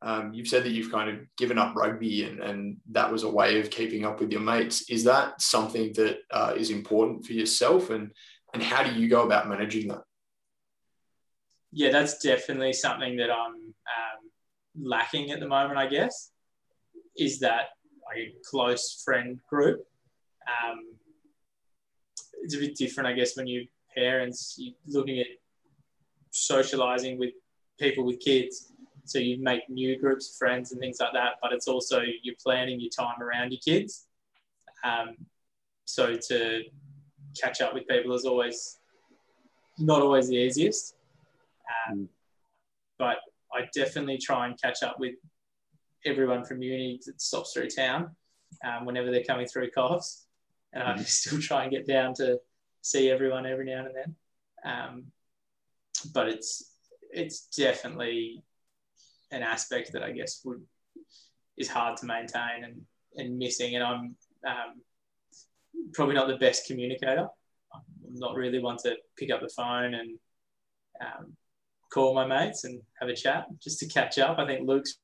Um, 0.02 0.32
you've 0.32 0.48
said 0.48 0.64
that 0.64 0.72
you've 0.72 0.92
kind 0.92 1.10
of 1.10 1.16
given 1.36 1.58
up 1.58 1.74
rugby 1.74 2.24
and, 2.24 2.40
and 2.40 2.76
that 2.92 3.10
was 3.10 3.22
a 3.22 3.30
way 3.30 3.60
of 3.60 3.70
keeping 3.70 4.04
up 4.04 4.20
with 4.20 4.32
your 4.32 4.40
mates. 4.40 4.88
Is 4.90 5.04
that 5.04 5.40
something 5.40 5.92
that 5.94 6.18
uh, 6.30 6.54
is 6.56 6.70
important 6.70 7.26
for 7.26 7.34
yourself 7.34 7.90
and, 7.90 8.10
and 8.54 8.62
how 8.62 8.82
do 8.82 8.98
you 8.98 9.08
go 9.08 9.24
about 9.24 9.48
managing 9.48 9.88
that? 9.88 10.02
Yeah, 11.72 11.90
that's 11.90 12.18
definitely 12.18 12.72
something 12.72 13.16
that 13.16 13.30
I'm 13.30 13.52
um, 13.54 14.30
lacking 14.82 15.30
at 15.32 15.40
the 15.40 15.48
moment, 15.48 15.78
I 15.78 15.86
guess, 15.86 16.32
is 17.16 17.40
that 17.40 17.68
a 18.16 18.32
close 18.50 19.02
friend 19.04 19.38
group. 19.48 19.84
Um, 20.48 20.94
it's 22.42 22.54
a 22.54 22.58
bit 22.58 22.76
different, 22.76 23.08
I 23.08 23.12
guess, 23.12 23.36
when 23.36 23.46
you 23.46 23.66
parents, 23.96 24.56
you're 24.58 24.74
looking 24.86 25.18
at 25.18 25.26
socializing 26.30 27.18
with 27.18 27.32
people 27.78 28.04
with 28.04 28.20
kids 28.20 28.72
so 29.04 29.18
you 29.18 29.42
make 29.42 29.68
new 29.68 29.98
groups 29.98 30.30
of 30.30 30.36
friends 30.36 30.70
and 30.70 30.80
things 30.80 30.98
like 31.00 31.12
that, 31.14 31.34
but 31.42 31.52
it's 31.52 31.66
also 31.66 32.02
you're 32.22 32.36
planning 32.40 32.80
your 32.80 32.90
time 32.90 33.20
around 33.20 33.50
your 33.50 33.60
kids. 33.60 34.06
Um, 34.84 35.16
so 35.84 36.14
to 36.14 36.62
catch 37.40 37.60
up 37.60 37.74
with 37.74 37.88
people 37.88 38.14
is 38.14 38.24
always 38.24 38.78
not 39.78 40.02
always 40.02 40.28
the 40.28 40.36
easiest. 40.36 40.94
Um, 41.88 41.98
mm. 41.98 42.08
but 42.98 43.16
I 43.52 43.66
definitely 43.74 44.18
try 44.18 44.46
and 44.46 44.60
catch 44.60 44.82
up 44.82 45.00
with 45.00 45.14
everyone 46.06 46.44
from 46.44 46.62
uni 46.62 47.00
that 47.06 47.20
stops 47.20 47.52
through 47.52 47.68
town 47.68 48.14
um, 48.64 48.84
whenever 48.84 49.10
they're 49.10 49.24
coming 49.24 49.46
through 49.46 49.70
Coffs. 49.70 50.26
And 50.72 50.82
I 50.82 50.96
still 51.04 51.40
try 51.40 51.62
and 51.64 51.72
get 51.72 51.86
down 51.86 52.14
to 52.14 52.38
see 52.82 53.10
everyone 53.10 53.46
every 53.46 53.66
now 53.66 53.86
and 53.86 53.94
then. 53.94 54.14
Um, 54.64 55.04
but 56.14 56.28
it's 56.28 56.72
it's 57.12 57.46
definitely 57.56 58.42
an 59.32 59.42
aspect 59.42 59.92
that 59.92 60.02
I 60.02 60.12
guess 60.12 60.40
would 60.44 60.62
is 61.56 61.68
hard 61.68 61.96
to 61.98 62.06
maintain 62.06 62.64
and, 62.64 62.80
and 63.16 63.38
missing. 63.38 63.74
And 63.74 63.84
I'm 63.84 64.16
um, 64.46 64.80
probably 65.92 66.14
not 66.14 66.28
the 66.28 66.38
best 66.38 66.66
communicator. 66.66 67.28
I'm 67.74 68.14
not 68.14 68.34
really 68.34 68.58
one 68.58 68.78
to 68.78 68.96
pick 69.18 69.30
up 69.30 69.40
the 69.40 69.48
phone 69.54 69.94
and 69.94 70.18
um, 71.00 71.36
call 71.92 72.14
my 72.14 72.26
mates 72.26 72.64
and 72.64 72.80
have 73.00 73.08
a 73.08 73.14
chat 73.14 73.46
just 73.62 73.78
to 73.80 73.88
catch 73.88 74.18
up. 74.18 74.38
I 74.38 74.46
think 74.46 74.66
Luke's, 74.66 74.96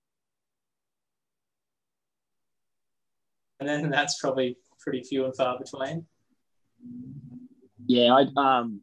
and 3.60 3.68
then 3.68 3.90
that's 3.90 4.18
probably 4.18 4.56
pretty 4.86 5.02
few 5.02 5.24
and 5.24 5.36
far 5.36 5.58
between. 5.58 6.06
Yeah, 7.88 8.14
I 8.14 8.26
um, 8.36 8.80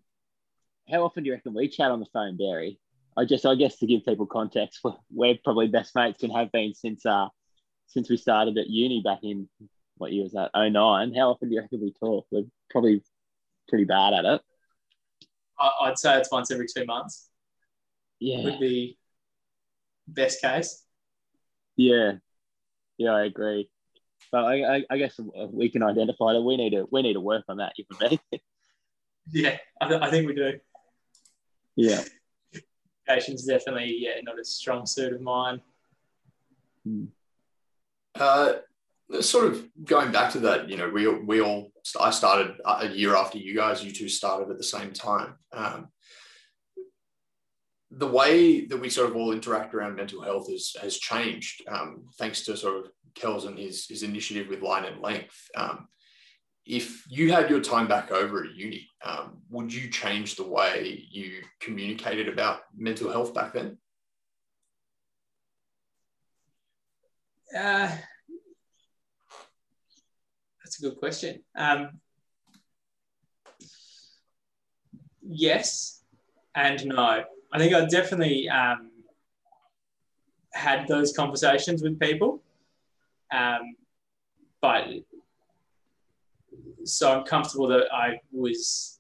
how 0.92 1.04
often 1.04 1.24
do 1.24 1.30
you 1.30 1.34
reckon 1.34 1.54
we 1.54 1.70
chat 1.70 1.92
on 1.92 2.02
the 2.02 2.06
phone, 2.14 2.38
Barry? 2.38 2.80
I 3.16 3.26
just, 3.26 3.46
I 3.46 3.56
guess, 3.56 3.78
to 3.78 3.88
give 3.88 4.06
people 4.06 4.26
context, 4.26 4.82
we're 5.12 5.36
probably 5.44 5.68
best 5.68 5.96
mates 5.96 6.24
and 6.24 6.34
have 6.34 6.52
been 6.52 6.74
since 6.74 7.06
uh 7.06 7.28
since 7.88 8.10
we 8.10 8.18
started 8.18 8.58
at 8.58 8.68
uni 8.68 9.02
back 9.04 9.20
in 9.24 9.48
what 9.98 10.12
year 10.12 10.24
was 10.24 10.34
that? 10.34 10.52
09. 10.56 11.14
How 11.14 11.30
often 11.30 11.50
do 11.50 11.56
you 11.56 11.62
reckon 11.62 11.80
we 11.80 11.94
talk? 11.94 12.26
We're 12.32 12.44
probably 12.70 13.04
pretty 13.70 13.86
bad 13.86 14.14
at 14.14 14.26
it. 14.26 14.42
I'd 15.60 16.00
say 16.00 16.18
it's 16.18 16.32
once 16.32 16.52
every 16.52 16.66
two 16.74 16.86
months. 16.86 17.30
Yeah, 18.20 18.44
would 18.44 18.60
be 18.60 18.98
best 20.08 20.42
case. 20.42 20.84
Yeah, 21.78 22.14
yeah, 22.98 23.12
I 23.12 23.26
agree. 23.26 23.70
But 24.32 24.46
I, 24.46 24.78
I, 24.78 24.84
I 24.90 24.98
guess 24.98 25.20
we 25.52 25.70
can 25.70 25.84
identify 25.84 26.34
that 26.34 26.42
we 26.42 26.58
need 26.58 26.72
to 26.72 26.88
we 26.92 27.02
need 27.02 27.14
to 27.14 27.22
work 27.22 27.44
on 27.48 27.58
that. 27.58 27.74
If 27.78 27.88
me. 28.00 28.20
yeah, 29.32 29.58
I, 29.82 29.88
th- 29.88 30.02
I 30.02 30.10
think 30.10 30.28
we 30.28 30.36
do. 30.36 30.60
Yeah 31.76 32.04
communication's 33.06 33.46
definitely 33.46 33.96
yeah 34.00 34.22
not 34.24 34.40
a 34.40 34.46
strong 34.46 34.86
suit 34.86 35.14
of 35.14 35.22
mine. 35.22 35.62
Hmm. 36.86 37.06
Uh, 38.16 38.54
sort 39.22 39.46
of 39.46 39.68
going 39.84 40.12
back 40.12 40.32
to 40.34 40.40
that, 40.42 40.70
you 40.70 40.78
know, 40.78 40.90
we 40.90 41.08
we 41.08 41.42
all 41.42 41.72
I 42.00 42.12
started 42.12 42.56
a 42.66 42.88
year 42.88 43.16
after 43.16 43.38
you 43.38 43.56
guys. 43.56 43.84
You 43.84 43.92
two 43.92 44.10
started 44.10 44.50
at 44.52 44.58
the 44.58 44.64
same 44.64 44.94
time. 44.94 45.36
Um, 45.52 45.90
the 47.92 48.08
way 48.08 48.66
that 48.66 48.78
we 48.78 48.90
sort 48.90 49.10
of 49.10 49.16
all 49.16 49.32
interact 49.32 49.74
around 49.74 49.96
mental 49.96 50.22
health 50.22 50.50
has 50.50 50.76
has 50.82 50.98
changed 50.98 51.64
um, 51.68 52.06
thanks 52.18 52.46
to 52.46 52.58
sort 52.58 52.86
of 52.86 52.92
Kells 53.16 53.46
and 53.46 53.58
his 53.58 53.88
his 53.88 54.04
initiative 54.04 54.48
with 54.48 54.62
Line 54.62 54.86
and 54.86 55.02
Length. 55.02 55.50
Um, 55.56 55.88
if 56.66 57.04
you 57.10 57.32
had 57.32 57.50
your 57.50 57.60
time 57.60 57.88
back 57.88 58.12
over 58.12 58.44
at 58.44 58.56
uni, 58.56 58.90
um, 59.04 59.42
would 59.50 59.74
you 59.74 59.90
change 59.90 60.36
the 60.36 60.48
way 60.48 61.06
you 61.12 61.42
communicated 61.60 62.30
about 62.30 62.62
mental 62.76 63.12
health 63.12 63.34
back 63.34 63.54
then? 63.54 63.78
Uh, 67.54 67.92
that's 70.64 70.80
a 70.80 70.82
good 70.82 70.98
question. 70.98 71.44
Um, 71.56 72.00
yes 75.22 76.04
and 76.56 76.86
no. 76.86 77.24
I 77.52 77.58
think 77.58 77.74
I 77.74 77.86
definitely 77.86 78.50
um, 78.50 78.92
had 80.54 80.88
those 80.88 81.14
conversations 81.14 81.84
with 81.84 82.00
people, 82.00 82.43
um, 83.34 83.76
but 84.62 84.86
so 86.86 87.12
I'm 87.12 87.26
comfortable 87.26 87.68
that 87.68 87.86
I 87.92 88.20
was 88.32 89.00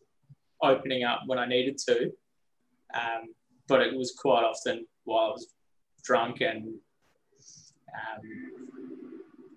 opening 0.62 1.04
up 1.04 1.22
when 1.26 1.38
I 1.38 1.46
needed 1.46 1.78
to, 1.90 2.12
um, 2.94 3.34
but 3.68 3.82
it 3.82 3.96
was 3.96 4.14
quite 4.18 4.44
often 4.44 4.86
while 5.04 5.26
I 5.26 5.30
was 5.30 5.48
drunk 6.04 6.42
and 6.42 6.74
um, 7.94 8.22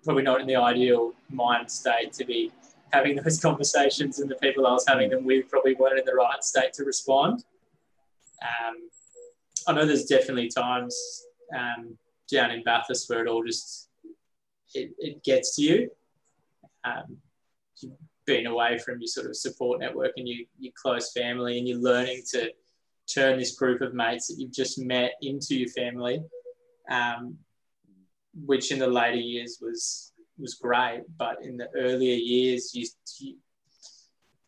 probably 0.03 0.23
not 0.23 0.41
in 0.41 0.47
the 0.47 0.55
ideal 0.55 1.13
mind 1.29 1.69
state 1.69 2.13
to 2.13 2.25
be 2.25 2.51
having 2.93 3.15
those 3.15 3.39
conversations, 3.41 4.19
and 4.19 4.29
the 4.29 4.35
people 4.35 4.67
I 4.67 4.73
was 4.73 4.85
having 4.87 5.09
them 5.09 5.25
with 5.25 5.49
probably 5.49 5.75
weren't 5.75 5.99
in 5.99 6.05
the 6.05 6.13
right 6.13 6.43
state 6.43 6.73
to 6.73 6.83
respond. 6.83 7.43
Um, 8.41 8.89
I 9.67 9.73
know 9.73 9.85
there's 9.85 10.05
definitely 10.05 10.49
times 10.49 11.25
um, 11.57 11.97
down 12.31 12.51
in 12.51 12.63
Bathurst 12.63 13.09
where 13.09 13.25
it 13.25 13.27
all 13.27 13.43
just 13.43 13.89
it, 14.77 14.91
it 14.99 15.23
gets 15.23 15.55
to 15.55 15.61
you. 15.61 15.89
Um, 16.83 17.17
you've 17.81 17.93
been 18.25 18.47
away 18.47 18.77
from 18.77 18.99
your 18.99 19.07
sort 19.07 19.27
of 19.27 19.35
support 19.35 19.79
network 19.79 20.11
and 20.17 20.27
your, 20.27 20.45
your 20.59 20.73
close 20.81 21.11
family 21.11 21.57
and 21.57 21.67
you're 21.67 21.79
learning 21.79 22.21
to 22.31 22.51
turn 23.13 23.39
this 23.39 23.55
group 23.55 23.81
of 23.81 23.93
mates 23.93 24.27
that 24.27 24.35
you've 24.37 24.53
just 24.53 24.79
met 24.79 25.13
into 25.21 25.55
your 25.55 25.69
family 25.69 26.21
um, 26.89 27.37
which 28.45 28.71
in 28.71 28.79
the 28.79 28.87
later 28.87 29.17
years 29.17 29.59
was 29.61 30.11
was 30.37 30.55
great 30.55 31.01
but 31.17 31.37
in 31.41 31.57
the 31.57 31.67
earlier 31.75 32.15
years 32.15 32.71
you 32.75 32.85
you, 33.19 33.37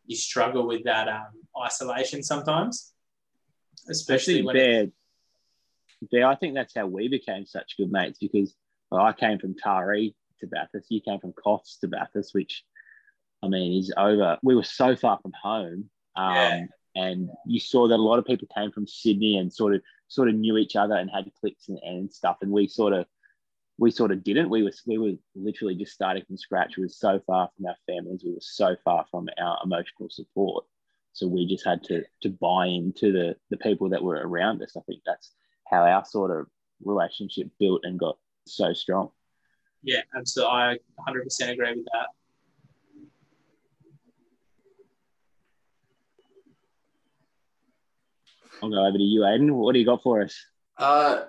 you 0.09 0.15
struggle 0.15 0.67
with 0.67 0.83
that 0.83 1.07
um, 1.07 1.27
isolation 1.63 2.23
sometimes, 2.23 2.93
especially 3.89 4.41
when 4.41 4.55
Bear, 4.55 4.87
Bear, 6.11 6.27
I 6.27 6.35
think 6.35 6.55
that's 6.55 6.73
how 6.75 6.87
we 6.87 7.07
became 7.07 7.45
such 7.45 7.77
good 7.77 7.91
mates 7.91 8.17
because 8.19 8.55
well, 8.89 9.01
I 9.01 9.13
came 9.13 9.37
from 9.37 9.55
Taree 9.55 10.15
to 10.39 10.47
Bathurst, 10.47 10.91
you 10.91 11.01
came 11.01 11.19
from 11.19 11.33
Coffs 11.33 11.79
to 11.79 11.87
Bathurst, 11.87 12.33
which 12.33 12.63
I 13.43 13.47
mean 13.47 13.79
is 13.79 13.93
over. 13.97 14.37
We 14.43 14.55
were 14.55 14.63
so 14.63 14.95
far 14.95 15.19
from 15.21 15.33
home. 15.41 15.89
Um, 16.15 16.35
Yeah. 16.35 16.65
and 16.95 17.29
you 17.45 17.59
saw 17.59 17.87
that 17.87 17.95
a 17.95 18.01
lot 18.09 18.19
of 18.19 18.25
people 18.25 18.47
came 18.53 18.71
from 18.71 18.87
Sydney 18.87 19.37
and 19.37 19.53
sort 19.53 19.75
of 19.75 19.81
sort 20.07 20.27
of 20.29 20.35
knew 20.35 20.57
each 20.57 20.75
other 20.75 20.95
and 20.95 21.09
had 21.09 21.31
cliques 21.39 21.69
and, 21.69 21.79
and 21.83 22.11
stuff. 22.11 22.37
And 22.41 22.51
we 22.51 22.67
sort 22.67 22.93
of 22.93 23.05
we 23.77 23.91
sort 23.91 24.11
of 24.11 24.23
didn't. 24.23 24.49
We 24.49 24.63
were 24.63 24.71
we 24.87 24.97
were 24.97 25.13
literally 25.35 25.75
just 25.75 25.93
starting 25.93 26.23
from 26.25 26.37
scratch. 26.37 26.75
We 26.77 26.83
were 26.83 26.89
so 26.89 27.21
far 27.25 27.49
from 27.55 27.67
our 27.67 27.77
families. 27.87 28.23
We 28.25 28.33
were 28.33 28.41
so 28.41 28.75
far 28.83 29.05
from 29.11 29.29
our 29.39 29.59
emotional 29.63 30.09
support. 30.09 30.65
So 31.13 31.27
we 31.27 31.45
just 31.47 31.65
had 31.65 31.83
to 31.85 32.03
to 32.23 32.29
buy 32.29 32.67
into 32.67 33.11
the 33.11 33.35
the 33.49 33.57
people 33.57 33.89
that 33.89 34.03
were 34.03 34.15
around 34.27 34.61
us. 34.61 34.75
I 34.75 34.81
think 34.81 35.01
that's 35.05 35.31
how 35.67 35.83
our 35.83 36.03
sort 36.03 36.31
of 36.37 36.47
relationship 36.83 37.47
built 37.59 37.81
and 37.83 37.99
got 37.99 38.17
so 38.47 38.73
strong. 38.73 39.11
Yeah, 39.83 40.01
absolutely. 40.15 40.53
I 40.55 40.77
100% 41.07 41.49
agree 41.51 41.75
with 41.75 41.85
that. 41.85 42.07
I'll 48.61 48.69
go 48.69 48.85
over 48.85 48.97
to 48.97 49.03
you, 49.03 49.21
Aiden. 49.21 49.51
What 49.51 49.73
do 49.73 49.79
you 49.79 49.85
got 49.85 50.03
for 50.03 50.21
us? 50.21 50.35
Uh, 50.77 51.25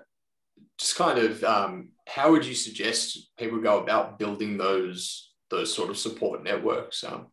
just 0.78 0.96
kind 0.96 1.18
of, 1.18 1.42
um, 1.44 1.90
how 2.06 2.32
would 2.32 2.44
you 2.44 2.54
suggest 2.54 3.30
people 3.38 3.60
go 3.60 3.78
about 3.78 4.18
building 4.18 4.56
those 4.56 5.28
those 5.50 5.74
sort 5.74 5.90
of 5.90 5.98
support 5.98 6.42
networks? 6.44 7.04
Um, 7.04 7.28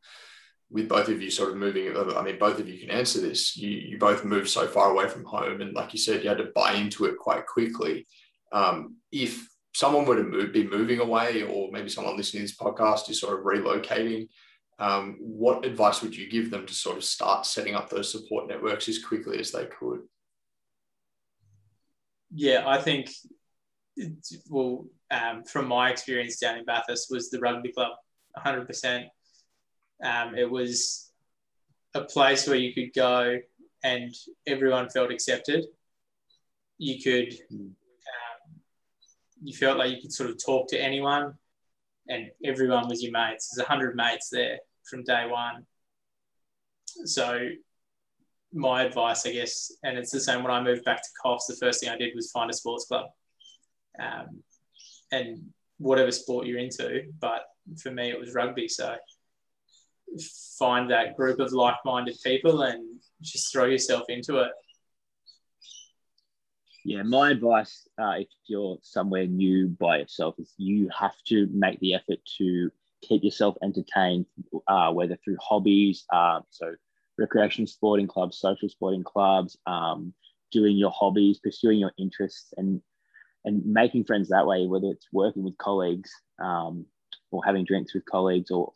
with 0.70 0.90
both 0.90 1.08
of 1.08 1.22
you 1.22 1.32
sort 1.32 1.52
of 1.52 1.58
moving, 1.58 1.96
I 1.96 2.22
mean, 2.24 2.38
both 2.38 2.60
of 2.60 2.68
you 2.68 2.78
can 2.78 2.90
answer 2.90 3.22
this. 3.22 3.56
You 3.56 3.70
you 3.70 3.98
both 3.98 4.26
moved 4.26 4.50
so 4.50 4.68
far 4.68 4.92
away 4.92 5.08
from 5.08 5.24
home, 5.24 5.62
and 5.62 5.74
like 5.74 5.94
you 5.94 6.00
said, 6.00 6.24
you 6.24 6.30
had 6.30 6.40
to 6.40 6.52
buy 6.54 6.74
into 6.74 7.06
it 7.06 7.18
quite 7.18 7.46
quickly. 7.46 8.06
Um, 8.52 8.98
if 9.12 9.48
someone 9.78 10.06
were 10.06 10.16
to 10.16 10.24
move, 10.24 10.52
be 10.52 10.68
moving 10.68 11.00
away, 11.00 11.44
or 11.44 11.72
maybe 11.72 11.88
someone 11.88 12.18
listening 12.18 12.42
to 12.42 12.48
this 12.48 12.58
podcast 12.58 13.12
is 13.12 13.20
sort 13.22 13.38
of 13.38 13.46
relocating, 13.46 14.28
um, 14.80 15.18
what 15.20 15.66
advice 15.66 16.02
would 16.02 16.18
you 16.18 16.28
give 16.28 16.50
them 16.50 16.66
to 16.66 16.74
sort 16.74 16.98
of 16.98 17.04
start 17.04 17.46
setting 17.46 17.76
up 17.76 17.88
those 17.88 18.12
support 18.12 18.48
networks 18.48 18.90
as 18.90 19.04
quickly 19.04 19.40
as 19.40 19.52
they 19.52 19.66
could? 19.66 20.00
Yeah, 22.34 22.68
I 22.68 22.82
think, 22.82 23.12
well, 24.50 24.88
um, 25.12 25.44
from 25.44 25.68
my 25.68 25.92
experience 25.92 26.40
down 26.40 26.58
in 26.58 26.66
Bathurst, 26.66 27.12
was 27.12 27.30
the 27.30 27.40
rugby 27.40 27.72
club 27.72 27.92
100%. 28.36 29.06
Um, 30.04 30.34
it 30.36 30.50
was 30.50 31.12
a 31.94 32.02
place 32.02 32.48
where 32.48 32.58
you 32.58 32.74
could 32.74 32.94
go 32.96 33.38
and 33.84 34.12
everyone 34.48 34.90
felt 34.90 35.12
accepted. 35.12 35.66
You 36.80 37.00
could, 37.00 37.40
Mm. 37.54 37.60
um, 37.60 37.77
you 39.44 39.56
felt 39.56 39.78
like 39.78 39.92
you 39.92 40.02
could 40.02 40.14
sort 40.14 40.30
of 40.30 40.44
talk 40.44 40.68
to 40.70 40.82
anyone 40.82 41.34
and 42.10 42.32
everyone 42.44 42.88
was 42.88 43.04
your 43.04 43.12
mates. 43.12 43.50
There's 43.50 43.66
a 43.66 43.70
100 43.70 43.96
mates 43.96 44.30
there 44.30 44.60
from 44.90 45.04
day 45.04 45.28
one. 45.30 45.66
So, 47.06 47.50
my 48.54 48.84
advice, 48.84 49.26
I 49.26 49.34
guess, 49.34 49.72
and 49.84 49.98
it's 49.98 50.12
the 50.12 50.22
same 50.22 50.42
when 50.42 50.52
I 50.52 50.64
moved 50.64 50.86
back 50.86 51.02
to 51.02 51.10
Coffs, 51.24 51.48
the 51.48 51.58
first 51.58 51.82
thing 51.82 51.90
I 51.90 51.98
did 51.98 52.16
was 52.16 52.32
find 52.32 52.50
a 52.50 52.54
sports 52.54 52.86
club. 52.86 53.08
Um, 54.00 54.42
and 55.12 55.40
whatever 55.78 56.12
sport 56.12 56.48
you're 56.48 56.60
into, 56.60 57.04
but 57.20 57.42
for 57.82 57.92
me, 57.92 58.10
it 58.10 58.20
was 58.20 58.34
rugby. 58.34 58.68
So 58.68 58.96
find 60.58 60.90
that 60.90 61.16
group 61.16 61.40
of 61.40 61.52
like 61.52 61.76
minded 61.86 62.18
people 62.24 62.62
and 62.62 63.00
just 63.22 63.52
throw 63.52 63.66
yourself 63.66 64.04
into 64.10 64.38
it. 64.38 64.52
Yeah, 66.88 67.04
my 67.04 67.32
advice 67.32 67.86
uh, 68.02 68.14
if 68.20 68.30
you're 68.46 68.78
somewhere 68.82 69.28
new 69.28 69.68
by 69.68 69.98
yourself 69.98 70.36
is 70.38 70.54
you 70.56 70.90
have 70.98 71.22
to 71.28 71.50
make 71.52 71.82
the 71.82 71.96
effort 71.96 72.20
to 72.38 72.72
keep 73.02 73.26
yourself 73.26 73.58
entertained, 73.62 74.26
uh, 74.70 74.94
whether 74.94 75.18
through 75.18 75.36
hobbies, 75.42 76.06
uh, 76.14 76.40
so 76.50 76.76
recreation 77.18 77.68
sporting 77.68 78.08
clubs, 78.08 78.40
social 78.40 78.70
sporting 78.70 79.04
clubs, 79.04 79.58
um, 79.68 80.14
doing 80.54 80.78
your 80.78 80.92
hobbies, 80.92 81.40
pursuing 81.40 81.78
your 81.78 81.92
interests, 81.98 82.54
and 82.56 82.82
and 83.44 83.66
making 83.66 84.06
friends 84.06 84.30
that 84.30 84.48
way, 84.48 84.66
whether 84.66 84.88
it's 84.88 85.10
working 85.12 85.44
with 85.44 85.58
colleagues 85.58 86.10
um, 86.42 86.86
or 87.32 87.44
having 87.44 87.66
drinks 87.66 87.94
with 87.94 88.06
colleagues 88.06 88.50
or 88.50 88.72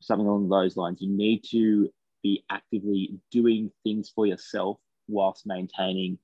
something 0.00 0.28
along 0.28 0.48
those 0.48 0.76
lines. 0.76 1.02
You 1.02 1.10
need 1.10 1.42
to 1.50 1.90
be 2.22 2.44
actively 2.48 3.18
doing 3.32 3.72
things 3.82 4.08
for 4.08 4.24
yourself 4.24 4.78
whilst 5.08 5.48
maintaining 5.48 6.16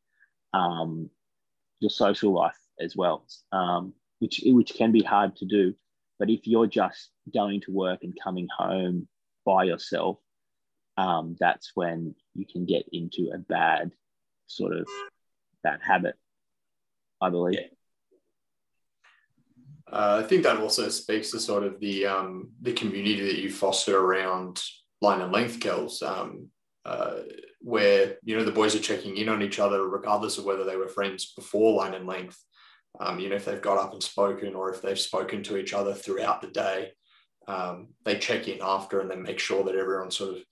um, 0.52 1.10
your 1.80 1.90
social 1.90 2.32
life 2.32 2.58
as 2.80 2.96
well, 2.96 3.26
um, 3.52 3.92
which 4.18 4.42
which 4.44 4.74
can 4.74 4.92
be 4.92 5.02
hard 5.02 5.36
to 5.36 5.44
do. 5.44 5.74
But 6.18 6.30
if 6.30 6.46
you're 6.46 6.66
just 6.66 7.10
going 7.32 7.60
to 7.62 7.72
work 7.72 8.02
and 8.02 8.16
coming 8.22 8.48
home 8.56 9.08
by 9.44 9.64
yourself, 9.64 10.18
um, 10.96 11.36
that's 11.38 11.72
when 11.74 12.14
you 12.34 12.46
can 12.46 12.64
get 12.64 12.86
into 12.92 13.30
a 13.34 13.38
bad 13.38 13.92
sort 14.46 14.76
of 14.76 14.88
bad 15.62 15.80
habit. 15.82 16.14
I 17.20 17.30
believe. 17.30 17.54
Yeah. 17.54 17.66
Uh, 19.90 20.20
I 20.22 20.26
think 20.26 20.42
that 20.42 20.58
also 20.58 20.88
speaks 20.88 21.30
to 21.30 21.40
sort 21.40 21.62
of 21.62 21.78
the 21.80 22.06
um, 22.06 22.50
the 22.60 22.72
community 22.72 23.22
that 23.22 23.38
you 23.38 23.50
foster 23.50 23.96
around 23.98 24.62
line 25.00 25.20
and 25.20 25.32
length 25.32 25.60
kells, 25.60 26.02
um, 26.02 26.48
uh, 26.84 27.18
where 27.66 28.16
you 28.22 28.36
know 28.36 28.44
the 28.44 28.52
boys 28.52 28.76
are 28.76 28.80
checking 28.80 29.16
in 29.16 29.28
on 29.28 29.42
each 29.42 29.58
other 29.58 29.88
regardless 29.88 30.38
of 30.38 30.44
whether 30.44 30.62
they 30.62 30.76
were 30.76 30.86
friends 30.86 31.32
before 31.34 31.74
line 31.74 31.94
and 31.94 32.06
length. 32.06 32.38
Um, 33.00 33.18
you 33.18 33.28
know 33.28 33.34
if 33.34 33.44
they've 33.44 33.60
got 33.60 33.76
up 33.76 33.92
and 33.92 34.00
spoken 34.00 34.54
or 34.54 34.70
if 34.70 34.80
they've 34.80 34.98
spoken 34.98 35.42
to 35.42 35.56
each 35.56 35.74
other 35.74 35.92
throughout 35.92 36.40
the 36.40 36.46
day, 36.46 36.92
um, 37.48 37.88
they 38.04 38.18
check 38.18 38.46
in 38.46 38.60
after 38.62 39.00
and 39.00 39.10
then 39.10 39.20
make 39.20 39.40
sure 39.40 39.64
that 39.64 39.74
everyone's 39.74 40.16
sort 40.16 40.36
of 40.36 40.42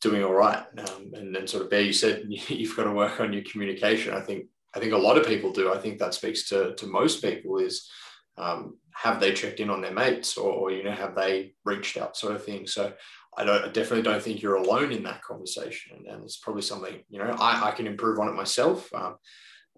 doing 0.00 0.22
all 0.22 0.34
right. 0.34 0.64
Um, 0.78 1.10
and 1.14 1.34
then 1.34 1.48
sort 1.48 1.64
of 1.64 1.70
Bear, 1.70 1.80
you 1.80 1.92
said 1.92 2.22
you've 2.28 2.76
got 2.76 2.84
to 2.84 2.92
work 2.92 3.20
on 3.20 3.32
your 3.32 3.42
communication. 3.50 4.14
I 4.14 4.20
think 4.20 4.46
I 4.72 4.78
think 4.78 4.92
a 4.92 4.96
lot 4.96 5.18
of 5.18 5.26
people 5.26 5.50
do. 5.50 5.72
I 5.72 5.78
think 5.78 5.98
that 5.98 6.14
speaks 6.14 6.48
to 6.50 6.76
to 6.76 6.86
most 6.86 7.24
people 7.24 7.58
is 7.58 7.90
um, 8.38 8.78
have 8.94 9.18
they 9.18 9.32
checked 9.32 9.58
in 9.58 9.70
on 9.70 9.80
their 9.80 9.92
mates 9.92 10.36
or, 10.36 10.52
or, 10.52 10.70
you 10.70 10.84
know 10.84 10.92
have 10.92 11.16
they 11.16 11.54
reached 11.64 11.96
out 11.96 12.16
sort 12.16 12.36
of 12.36 12.44
thing 12.44 12.66
so 12.66 12.92
i 13.36 13.44
don't 13.44 13.64
I 13.64 13.68
definitely 13.68 14.02
don't 14.02 14.22
think 14.22 14.42
you're 14.42 14.56
alone 14.56 14.92
in 14.92 15.02
that 15.04 15.22
conversation 15.22 16.04
and 16.08 16.22
it's 16.24 16.36
probably 16.36 16.62
something 16.62 17.02
you 17.08 17.18
know 17.18 17.36
i, 17.38 17.68
I 17.68 17.70
can 17.72 17.86
improve 17.86 18.18
on 18.18 18.28
it 18.28 18.34
myself 18.34 18.92
um, 18.94 19.16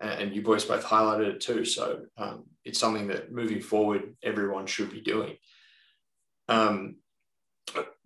and, 0.01 0.11
and, 0.23 0.35
you 0.35 0.43
boys 0.43 0.65
both 0.65 0.85
highlighted 0.85 1.29
it 1.29 1.41
too 1.41 1.65
so 1.65 2.01
um, 2.17 2.45
it's 2.65 2.79
something 2.79 3.09
that 3.09 3.33
moving 3.33 3.61
forward 3.61 4.17
everyone 4.23 4.67
should 4.67 4.91
be 4.91 5.01
doing 5.01 5.37
um, 6.49 6.97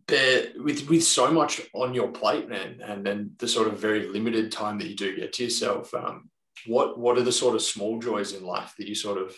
there, 0.08 0.48
with 0.56 0.88
with 0.88 1.04
so 1.04 1.30
much 1.30 1.60
on 1.74 1.94
your 1.94 2.08
plate 2.08 2.48
man 2.48 2.80
and 2.84 3.04
then 3.04 3.32
the 3.38 3.48
sort 3.48 3.68
of 3.68 3.78
very 3.78 4.08
limited 4.08 4.50
time 4.50 4.78
that 4.78 4.88
you 4.88 4.96
do 4.96 5.16
get 5.16 5.32
to 5.34 5.44
yourself 5.44 5.92
um, 5.94 6.30
what 6.66 6.98
what 6.98 7.18
are 7.18 7.22
the 7.22 7.32
sort 7.32 7.54
of 7.54 7.62
small 7.62 7.98
joys 7.98 8.32
in 8.32 8.44
life 8.44 8.74
that 8.78 8.88
you 8.88 8.94
sort 8.94 9.18
of 9.18 9.36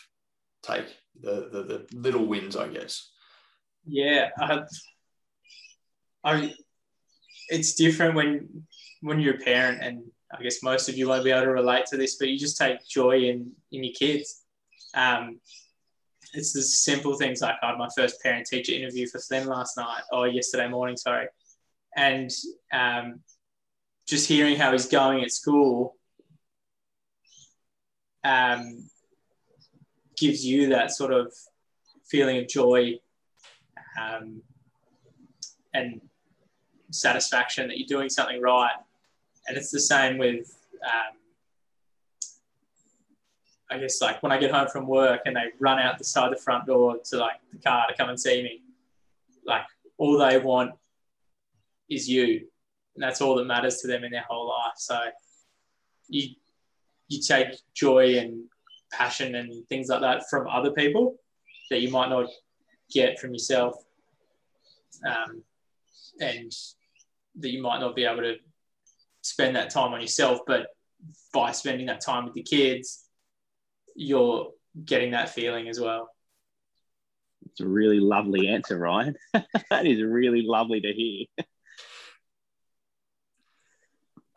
take 0.62 0.86
the 1.20 1.48
the, 1.52 1.62
the 1.62 1.98
little 1.98 2.24
wins, 2.26 2.56
I 2.56 2.68
guess. 2.68 3.10
Yeah, 3.86 4.30
I, 6.24 6.54
it's 7.48 7.74
different 7.74 8.14
when 8.14 8.66
when 9.02 9.20
you're 9.20 9.34
a 9.34 9.38
parent, 9.38 9.82
and 9.82 10.02
I 10.36 10.42
guess 10.42 10.62
most 10.62 10.88
of 10.88 10.96
you 10.96 11.08
won't 11.08 11.24
be 11.24 11.30
able 11.30 11.42
to 11.42 11.50
relate 11.50 11.86
to 11.86 11.96
this, 11.96 12.16
but 12.16 12.28
you 12.28 12.38
just 12.38 12.56
take 12.56 12.86
joy 12.88 13.18
in 13.24 13.52
in 13.70 13.84
your 13.84 13.92
kids. 13.92 14.42
Um, 14.94 15.40
it's 16.32 16.52
the 16.52 16.62
simple 16.62 17.16
things 17.16 17.40
like 17.40 17.56
I 17.62 17.68
had 17.68 17.78
my 17.78 17.88
first 17.96 18.20
parent 18.22 18.46
teacher 18.46 18.72
interview 18.72 19.06
for 19.06 19.20
Flynn 19.20 19.46
last 19.46 19.76
night 19.76 20.02
or 20.10 20.26
yesterday 20.26 20.68
morning, 20.68 20.96
sorry, 20.96 21.28
and 21.96 22.30
um, 22.72 23.20
just 24.06 24.26
hearing 24.26 24.56
how 24.56 24.72
he's 24.72 24.86
going 24.86 25.22
at 25.22 25.30
school. 25.30 25.96
Um, 28.24 28.88
gives 30.16 30.44
you 30.44 30.68
that 30.70 30.90
sort 30.90 31.12
of 31.12 31.32
feeling 32.06 32.38
of 32.38 32.48
joy 32.48 32.94
um, 34.00 34.42
and 35.72 36.00
satisfaction 36.94 37.68
that 37.68 37.78
you're 37.78 37.88
doing 37.88 38.08
something 38.08 38.40
right. 38.40 38.72
And 39.46 39.56
it's 39.56 39.70
the 39.70 39.80
same 39.80 40.18
with, 40.18 40.56
um, 40.82 41.16
I 43.70 43.78
guess, 43.78 44.00
like 44.00 44.22
when 44.22 44.32
I 44.32 44.38
get 44.38 44.50
home 44.50 44.68
from 44.68 44.86
work 44.86 45.22
and 45.26 45.36
they 45.36 45.46
run 45.60 45.78
out 45.78 45.98
the 45.98 46.04
side 46.04 46.32
of 46.32 46.38
the 46.38 46.42
front 46.42 46.66
door 46.66 46.98
to 47.10 47.16
like 47.16 47.40
the 47.52 47.58
car 47.58 47.86
to 47.88 47.94
come 47.94 48.08
and 48.08 48.18
see 48.18 48.42
me, 48.42 48.62
like 49.44 49.62
all 49.98 50.18
they 50.18 50.38
want 50.38 50.72
is 51.90 52.08
you. 52.08 52.46
And 52.94 53.02
that's 53.02 53.20
all 53.20 53.34
that 53.36 53.44
matters 53.44 53.78
to 53.78 53.88
them 53.88 54.04
in 54.04 54.12
their 54.12 54.24
whole 54.28 54.48
life. 54.48 54.74
So 54.76 54.98
you, 56.08 56.28
you 57.08 57.20
take 57.20 57.48
joy 57.74 58.18
and 58.18 58.44
passion 58.92 59.34
and 59.34 59.66
things 59.68 59.88
like 59.88 60.00
that 60.00 60.28
from 60.30 60.46
other 60.48 60.70
people 60.70 61.16
that 61.70 61.80
you 61.80 61.90
might 61.90 62.08
not 62.08 62.28
get 62.92 63.18
from 63.18 63.32
yourself 63.32 63.74
um, 65.04 65.42
and 66.20 66.52
that 67.40 67.50
you 67.50 67.62
might 67.62 67.80
not 67.80 67.96
be 67.96 68.04
able 68.04 68.22
to 68.22 68.36
spend 69.22 69.56
that 69.56 69.70
time 69.70 69.92
on 69.92 70.00
yourself, 70.00 70.40
but 70.46 70.66
by 71.32 71.52
spending 71.52 71.86
that 71.86 72.00
time 72.00 72.24
with 72.24 72.34
the 72.34 72.42
kids, 72.42 73.04
you're 73.96 74.50
getting 74.84 75.12
that 75.12 75.30
feeling 75.30 75.68
as 75.68 75.80
well. 75.80 76.10
It's 77.50 77.60
a 77.60 77.68
really 77.68 78.00
lovely 78.00 78.48
answer, 78.48 78.78
Ryan. 78.78 79.14
that 79.32 79.86
is 79.86 80.02
really 80.02 80.42
lovely 80.42 80.80
to 80.80 80.92
hear. 80.92 81.26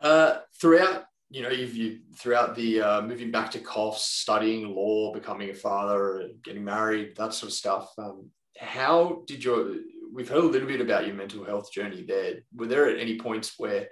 Uh, 0.00 0.38
throughout, 0.60 1.04
you 1.30 1.42
know, 1.42 1.50
you've 1.50 1.74
you, 1.74 1.98
throughout 2.16 2.54
the 2.54 2.80
uh, 2.80 3.02
moving 3.02 3.30
back 3.30 3.50
to 3.50 3.58
Coffs, 3.58 3.98
studying 3.98 4.74
law, 4.74 5.12
becoming 5.12 5.50
a 5.50 5.54
father, 5.54 6.30
getting 6.44 6.64
married, 6.64 7.16
that 7.16 7.34
sort 7.34 7.50
of 7.50 7.54
stuff. 7.54 7.90
Um, 7.98 8.30
how 8.58 9.22
did 9.26 9.42
your? 9.42 9.74
We've 10.12 10.28
heard 10.28 10.44
a 10.44 10.46
little 10.46 10.68
bit 10.68 10.80
about 10.80 11.06
your 11.06 11.16
mental 11.16 11.44
health 11.44 11.72
journey 11.72 12.04
there. 12.06 12.40
Were 12.54 12.66
there 12.66 12.88
at 12.88 12.98
any 12.98 13.18
points 13.18 13.54
where, 13.58 13.88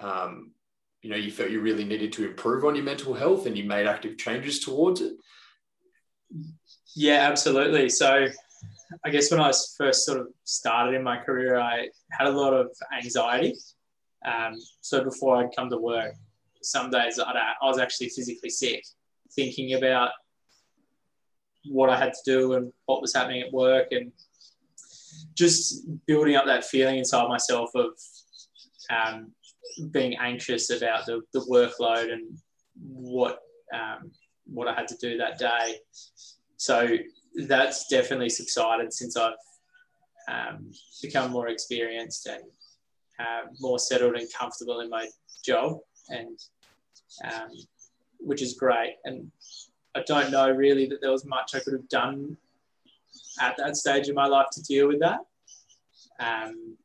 um, 0.00 0.52
you 1.02 1.10
know, 1.10 1.16
you 1.16 1.30
felt 1.30 1.50
you 1.50 1.60
really 1.60 1.84
needed 1.84 2.12
to 2.14 2.28
improve 2.28 2.64
on 2.64 2.74
your 2.74 2.84
mental 2.84 3.14
health 3.14 3.46
and 3.46 3.56
you 3.56 3.64
made 3.64 3.86
active 3.86 4.18
changes 4.18 4.60
towards 4.60 5.00
it? 5.00 5.14
Yeah, 6.94 7.28
absolutely. 7.28 7.88
So, 7.88 8.26
I 9.04 9.10
guess 9.10 9.30
when 9.30 9.40
I 9.40 9.52
first 9.76 10.06
sort 10.06 10.20
of 10.20 10.28
started 10.44 10.94
in 10.94 11.02
my 11.02 11.18
career, 11.18 11.58
I 11.58 11.88
had 12.10 12.28
a 12.28 12.30
lot 12.30 12.54
of 12.54 12.68
anxiety 12.96 13.54
um, 14.26 14.56
so 14.80 15.04
before 15.04 15.36
I'd 15.36 15.54
come 15.56 15.70
to 15.70 15.78
work, 15.78 16.14
some 16.62 16.90
days 16.90 17.18
I'd, 17.18 17.36
I 17.36 17.66
was 17.66 17.78
actually 17.78 18.08
physically 18.08 18.50
sick, 18.50 18.84
thinking 19.34 19.74
about 19.74 20.10
what 21.66 21.90
I 21.90 21.96
had 21.96 22.12
to 22.12 22.20
do 22.24 22.54
and 22.54 22.72
what 22.86 23.00
was 23.00 23.14
happening 23.14 23.42
at 23.42 23.52
work, 23.52 23.88
and 23.92 24.12
just 25.36 25.86
building 26.06 26.34
up 26.34 26.46
that 26.46 26.64
feeling 26.64 26.98
inside 26.98 27.28
myself 27.28 27.70
of 27.74 27.90
um, 28.90 29.30
being 29.90 30.16
anxious 30.16 30.70
about 30.70 31.06
the, 31.06 31.20
the 31.32 31.40
workload 31.40 32.12
and 32.12 32.38
what 32.82 33.40
um, 33.74 34.10
what 34.46 34.68
I 34.68 34.74
had 34.74 34.88
to 34.88 34.96
do 34.96 35.18
that 35.18 35.38
day. 35.38 35.76
So 36.56 36.96
that's 37.46 37.88
definitely 37.88 38.30
subsided 38.30 38.92
since 38.92 39.16
I've 39.16 39.34
um, 40.28 40.70
become 41.02 41.30
more 41.30 41.48
experienced 41.48 42.26
and 42.26 42.42
um, 43.18 43.54
more 43.60 43.78
settled 43.78 44.16
and 44.16 44.28
comfortable 44.32 44.80
in 44.80 44.88
my 44.88 45.08
job, 45.44 45.78
and 46.08 46.38
um, 47.24 47.50
which 48.18 48.42
is 48.42 48.54
great. 48.54 48.96
And 49.04 49.30
I 49.94 50.02
don't 50.06 50.30
know 50.30 50.50
really 50.50 50.86
that 50.86 51.00
there 51.00 51.12
was 51.12 51.24
much 51.24 51.54
I 51.54 51.60
could 51.60 51.72
have 51.72 51.88
done 51.88 52.36
at 53.40 53.56
that 53.58 53.76
stage 53.76 54.08
in 54.08 54.14
my 54.14 54.26
life 54.26 54.46
to 54.52 54.62
deal 54.62 54.88
with 54.88 55.00
that, 55.00 55.20
um, 56.20 56.76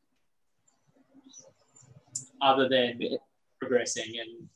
other 2.41 2.67
than 2.67 2.99
progressing 3.59 4.13
and 4.19 4.47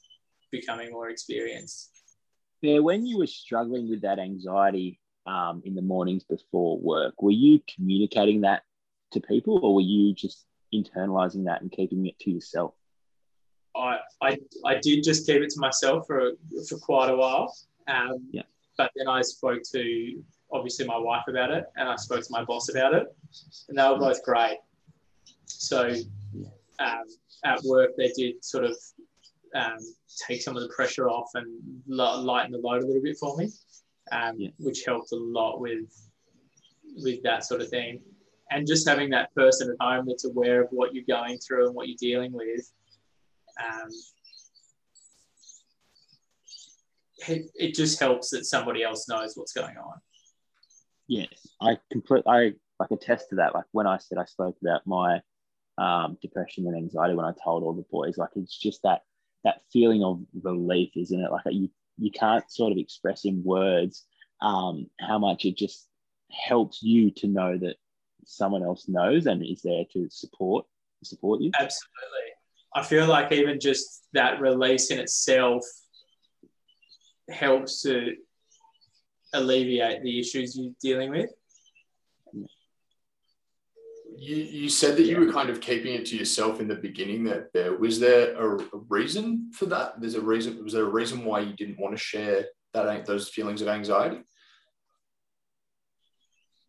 becoming 0.51 0.91
more 0.91 1.09
experienced. 1.09 1.91
Yeah, 2.61 2.79
when 2.79 3.05
you 3.05 3.17
were 3.17 3.27
struggling 3.27 3.89
with 3.89 4.01
that 4.01 4.19
anxiety 4.19 4.99
um, 5.27 5.61
in 5.65 5.75
the 5.75 5.81
mornings 5.81 6.23
before 6.23 6.79
work, 6.79 7.21
were 7.21 7.31
you 7.31 7.61
communicating 7.73 8.41
that 8.41 8.63
to 9.11 9.19
people, 9.19 9.59
or 9.63 9.75
were 9.75 9.81
you 9.81 10.13
just 10.13 10.45
internalizing 10.73 11.45
that 11.45 11.61
and 11.61 11.71
keeping 11.71 12.05
it 12.07 12.17
to 12.19 12.31
yourself? 12.31 12.73
I, 13.75 13.99
I, 14.21 14.37
I 14.65 14.75
did 14.75 15.03
just 15.03 15.27
keep 15.27 15.41
it 15.41 15.49
to 15.51 15.59
myself 15.59 16.07
for, 16.07 16.31
for 16.67 16.77
quite 16.77 17.09
a 17.09 17.15
while. 17.15 17.53
Um, 17.87 18.27
yeah. 18.31 18.43
But 18.77 18.91
then 18.95 19.07
I 19.07 19.21
spoke 19.21 19.61
to 19.73 20.23
obviously 20.51 20.85
my 20.85 20.97
wife 20.97 21.23
about 21.27 21.51
it 21.51 21.65
and 21.75 21.89
I 21.89 21.95
spoke 21.95 22.21
to 22.21 22.31
my 22.31 22.43
boss 22.43 22.69
about 22.69 22.93
it, 22.93 23.07
and 23.69 23.77
they 23.77 23.83
were 23.83 23.97
both 23.97 24.23
great. 24.23 24.57
So 25.45 25.93
um, 26.79 27.03
at 27.43 27.61
work, 27.63 27.91
they 27.97 28.11
did 28.15 28.43
sort 28.43 28.65
of 28.65 28.77
um, 29.55 29.77
take 30.27 30.41
some 30.41 30.55
of 30.55 30.63
the 30.63 30.69
pressure 30.69 31.09
off 31.09 31.29
and 31.35 31.47
lighten 31.87 32.51
the 32.51 32.57
load 32.57 32.83
a 32.83 32.85
little 32.85 33.01
bit 33.01 33.17
for 33.17 33.37
me, 33.37 33.49
um, 34.11 34.35
yeah. 34.37 34.49
which 34.57 34.83
helped 34.85 35.11
a 35.11 35.17
lot 35.17 35.59
with 35.59 35.89
with 36.97 37.21
that 37.23 37.43
sort 37.43 37.61
of 37.61 37.67
thing 37.69 37.99
and 38.51 38.67
just 38.67 38.87
having 38.87 39.09
that 39.09 39.33
person 39.35 39.69
at 39.69 39.85
home 39.85 40.05
that's 40.07 40.25
aware 40.25 40.61
of 40.61 40.69
what 40.71 40.93
you're 40.93 41.03
going 41.07 41.37
through 41.39 41.67
and 41.67 41.75
what 41.75 41.87
you're 41.87 41.97
dealing 41.99 42.31
with 42.31 42.71
um, 43.63 43.89
it, 47.27 47.49
it 47.55 47.73
just 47.73 47.99
helps 47.99 48.29
that 48.29 48.45
somebody 48.45 48.83
else 48.83 49.07
knows 49.09 49.35
what's 49.35 49.53
going 49.53 49.77
on 49.77 49.99
yes 51.07 51.47
i 51.61 51.77
complete 51.91 52.23
i 52.27 52.51
like 52.79 52.91
attest 52.91 53.29
to 53.29 53.35
that 53.35 53.53
like 53.53 53.65
when 53.71 53.87
i 53.87 53.97
said 53.97 54.17
i 54.17 54.25
spoke 54.25 54.55
about 54.61 54.85
my 54.85 55.21
um, 55.77 56.17
depression 56.21 56.67
and 56.67 56.75
anxiety 56.75 57.13
when 57.13 57.25
i 57.25 57.33
told 57.43 57.63
all 57.63 57.73
the 57.73 57.85
boys 57.91 58.17
like 58.17 58.29
it's 58.35 58.57
just 58.57 58.81
that 58.83 59.01
that 59.43 59.61
feeling 59.71 60.03
of 60.03 60.21
relief 60.41 60.91
isn't 60.95 61.19
it 61.19 61.31
like 61.31 61.43
you 61.51 61.69
you 61.97 62.11
can't 62.11 62.49
sort 62.49 62.71
of 62.71 62.77
express 62.77 63.25
in 63.25 63.43
words 63.43 64.05
um, 64.41 64.89
how 64.99 65.17
much 65.17 65.45
it 65.45 65.57
just 65.57 65.87
helps 66.31 66.81
you 66.81 67.11
to 67.11 67.27
know 67.27 67.57
that 67.57 67.75
someone 68.25 68.63
else 68.63 68.87
knows 68.87 69.27
and 69.27 69.43
is 69.45 69.61
there 69.61 69.83
to 69.93 70.07
support 70.09 70.65
support 71.03 71.41
you. 71.41 71.51
Absolutely. 71.59 72.31
I 72.75 72.83
feel 72.83 73.07
like 73.07 73.31
even 73.31 73.59
just 73.59 74.07
that 74.13 74.41
release 74.41 74.91
in 74.91 74.99
itself 74.99 75.63
helps 77.29 77.81
to 77.83 78.15
alleviate 79.37 80.03
the 80.03 80.19
issues 80.19 80.57
you're 80.57 80.73
dealing 80.81 81.11
with. 81.11 81.31
You, 84.17 84.35
you 84.35 84.69
said 84.69 84.95
that 84.95 85.03
you 85.03 85.19
were 85.19 85.31
kind 85.31 85.49
of 85.49 85.59
keeping 85.59 85.93
it 85.93 86.05
to 86.07 86.17
yourself 86.17 86.61
in 86.61 86.67
the 86.67 86.75
beginning 86.75 87.25
that 87.25 87.51
there 87.53 87.75
was 87.75 87.99
there 87.99 88.33
a, 88.35 88.57
a, 88.59 88.77
reason 88.87 89.51
for 89.53 89.65
that 89.65 89.99
there's 89.99 90.15
a 90.15 90.21
reason 90.21 90.63
was 90.63 90.71
there 90.71 90.85
a 90.85 90.89
reason 90.89 91.25
why 91.25 91.41
you 91.41 91.53
didn't 91.53 91.77
want 91.77 91.93
to 91.93 92.01
share 92.01 92.45
that 92.73 93.05
those 93.05 93.27
feelings 93.27 93.61
of 93.61 93.67
anxiety 93.67 94.21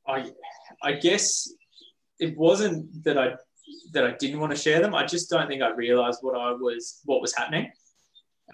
I 0.08 0.32
I 0.82 0.92
guess 0.92 1.52
it 2.18 2.36
wasn't 2.36 3.04
that 3.04 3.18
I 3.18 3.34
that 3.92 4.04
I 4.04 4.12
didn't 4.12 4.40
want 4.40 4.54
to 4.54 4.58
share 4.58 4.80
them. 4.80 4.94
I 4.94 5.06
just 5.06 5.28
don't 5.28 5.48
think 5.48 5.62
I 5.62 5.70
realized 5.70 6.18
what 6.22 6.38
I 6.38 6.52
was 6.52 7.00
what 7.04 7.20
was 7.20 7.34
happening. 7.34 7.70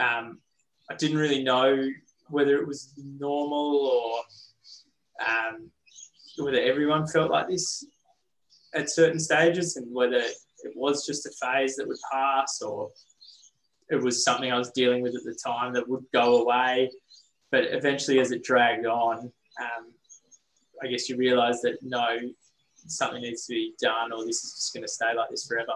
Um, 0.01 0.41
I 0.91 0.95
didn't 0.97 1.19
really 1.19 1.43
know 1.43 1.89
whether 2.29 2.57
it 2.57 2.67
was 2.67 2.93
normal 3.19 4.25
or 5.21 5.27
um, 5.29 5.71
whether 6.39 6.61
everyone 6.61 7.07
felt 7.07 7.31
like 7.31 7.49
this 7.49 7.87
at 8.75 8.91
certain 8.91 9.21
stages, 9.21 9.77
and 9.77 9.93
whether 9.95 10.17
it 10.17 10.73
was 10.75 11.07
just 11.07 11.27
a 11.27 11.31
phase 11.31 11.77
that 11.77 11.87
would 11.87 11.99
pass 12.11 12.63
or 12.63 12.89
it 13.91 14.03
was 14.03 14.25
something 14.25 14.51
I 14.51 14.57
was 14.57 14.71
dealing 14.71 15.03
with 15.03 15.15
at 15.15 15.25
the 15.25 15.39
time 15.45 15.75
that 15.75 15.87
would 15.89 16.05
go 16.13 16.43
away. 16.43 16.91
But 17.51 17.65
eventually, 17.65 18.19
as 18.19 18.33
it 18.33 18.43
dragged 18.43 18.87
on, 18.87 19.31
um, 19.61 19.93
I 20.83 20.87
guess 20.87 21.09
you 21.09 21.17
realize 21.17 21.61
that 21.61 21.77
no, 21.83 22.19
something 22.75 23.21
needs 23.21 23.47
to 23.47 23.53
be 23.53 23.75
done, 23.81 24.13
or 24.13 24.25
this 24.25 24.43
is 24.43 24.55
just 24.55 24.75
going 24.75 24.85
to 24.85 24.89
stay 24.89 25.15
like 25.15 25.29
this 25.29 25.47
forever. 25.47 25.75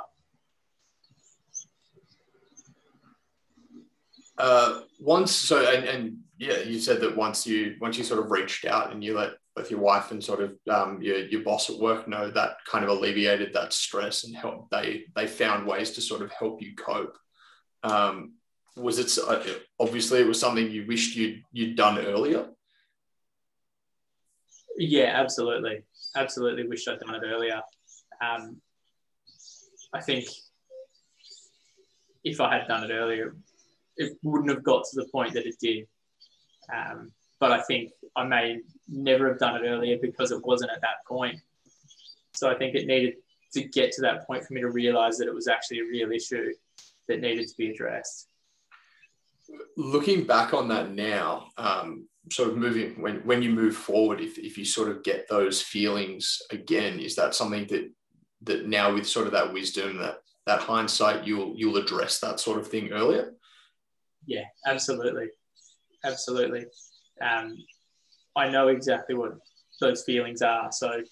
Uh, 4.39 4.81
once, 5.01 5.33
so 5.33 5.67
and, 5.67 5.85
and 5.85 6.19
yeah, 6.39 6.59
you 6.59 6.79
said 6.79 7.01
that 7.01 7.17
once 7.17 7.47
you 7.47 7.77
once 7.81 7.97
you 7.97 8.05
sort 8.05 8.21
of 8.21 8.31
reached 8.31 8.65
out 8.67 8.93
and 8.93 9.03
you 9.03 9.17
let 9.17 9.33
both 9.55 9.71
your 9.71 9.81
wife 9.81 10.11
and 10.11 10.23
sort 10.23 10.41
of 10.41 10.53
um, 10.69 11.01
your, 11.01 11.19
your 11.27 11.43
boss 11.43 11.71
at 11.71 11.79
work 11.79 12.07
know 12.07 12.31
that 12.31 12.59
kind 12.71 12.85
of 12.85 12.91
alleviated 12.91 13.55
that 13.55 13.73
stress 13.73 14.25
and 14.25 14.37
help 14.37 14.69
they 14.71 15.05
they 15.15 15.27
found 15.27 15.67
ways 15.67 15.93
to 15.93 16.01
sort 16.01 16.21
of 16.21 16.31
help 16.33 16.61
you 16.61 16.75
cope. 16.75 17.17
Um, 17.83 18.35
was 18.77 18.99
it 18.99 19.19
uh, 19.27 19.43
obviously 19.81 20.21
it 20.21 20.27
was 20.27 20.39
something 20.39 20.71
you 20.71 20.87
wished 20.87 21.17
you'd 21.17 21.43
you'd 21.53 21.77
done 21.77 21.99
earlier? 21.99 22.49
Yeah, 24.77 25.13
absolutely. 25.15 25.85
Absolutely 26.15 26.69
wished 26.69 26.89
I'd 26.89 27.01
done 27.01 27.15
it 27.15 27.23
earlier. 27.25 27.63
Um, 28.21 28.61
I 29.95 30.03
think 30.03 30.27
if 32.25 32.41
I 32.41 32.59
had 32.59 32.69
done 32.69 32.85
it 32.85 32.93
earlier, 32.93 33.35
it 33.97 34.17
wouldn't 34.23 34.51
have 34.51 34.63
got 34.63 34.85
to 34.85 35.01
the 35.01 35.09
point 35.09 35.35
that 35.35 35.47
it 35.47 35.57
did. 35.61 35.87
Um, 36.75 37.13
but 37.39 37.53
I 37.53 37.63
think 37.63 37.93
I 38.15 38.25
may 38.25 38.61
never 38.89 39.29
have 39.29 39.39
done 39.39 39.57
it 39.57 39.69
earlier 39.69 39.99
because 40.01 40.33
it 40.33 40.45
wasn't 40.45 40.71
at 40.73 40.81
that 40.81 41.05
point. 41.07 41.39
So 42.35 42.51
I 42.51 42.55
think 42.55 42.75
it 42.75 42.87
needed 42.87 43.15
to 43.55 43.63
get 43.63 43.93
to 43.93 44.03
that 44.03 44.27
point 44.27 44.45
for 44.45 44.55
me 44.55 44.61
to 44.61 44.71
realize 44.71 45.19
that 45.19 45.29
it 45.29 45.35
was 45.35 45.49
actually 45.49 45.81
a 45.81 45.85
real 45.85 46.13
issue 46.13 46.53
that 47.09 47.21
needed 47.21 47.49
to 47.49 47.55
be 47.57 47.71
addressed. 47.71 48.29
Looking 49.77 50.25
back 50.25 50.53
on 50.55 50.69
that 50.69 50.91
now, 50.91 51.49
um, 51.57 52.09
sort 52.33 52.49
of 52.49 52.57
moving 52.57 53.01
when 53.01 53.17
when 53.19 53.43
you 53.43 53.51
move 53.51 53.77
forward 53.77 54.21
if, 54.21 54.39
if 54.39 54.59
you 54.59 54.65
sort 54.65 54.89
of 54.89 55.05
get 55.05 55.29
those 55.29 55.63
feelings 55.63 56.43
again 56.51 56.99
is 56.99 57.15
that 57.15 57.35
something 57.35 57.67
that 57.69 57.89
that 58.43 58.67
now 58.67 58.93
with 58.93 59.07
sort 59.07 59.27
of 59.27 59.33
that 59.33 59.53
wisdom 59.53 59.99
that 59.99 60.19
that 60.45 60.61
hindsight 60.61 61.25
you'll 61.25 61.55
you'll 61.57 61.77
address 61.77 62.19
that 62.19 62.41
sort 62.41 62.59
of 62.59 62.67
thing 62.67 62.91
earlier 62.93 63.33
yeah 64.27 64.45
absolutely. 64.67 65.29
Absolutely. 66.05 66.67
Um, 67.21 67.57
i 68.37 68.49
know 68.49 68.69
exactly 68.69 69.15
what 69.15 69.33
those 69.81 70.05
feelings 70.05 70.43
are. 70.43 70.71
So 70.73 71.03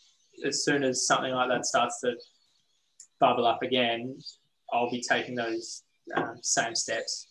as 0.45 0.65
soon 0.65 0.83
as 0.85 1.07
something 1.07 1.33
like 1.33 1.49
that 1.49 1.67
starts 1.67 2.01
to 2.01 2.15
bubble 3.21 3.47
up 3.47 3.63
again 3.63 4.19
i'll 4.73 4.91
be 4.91 5.01
taking 5.01 5.37
those 5.37 5.85
um, 6.17 6.37
same 6.43 6.75
steps 6.75 7.29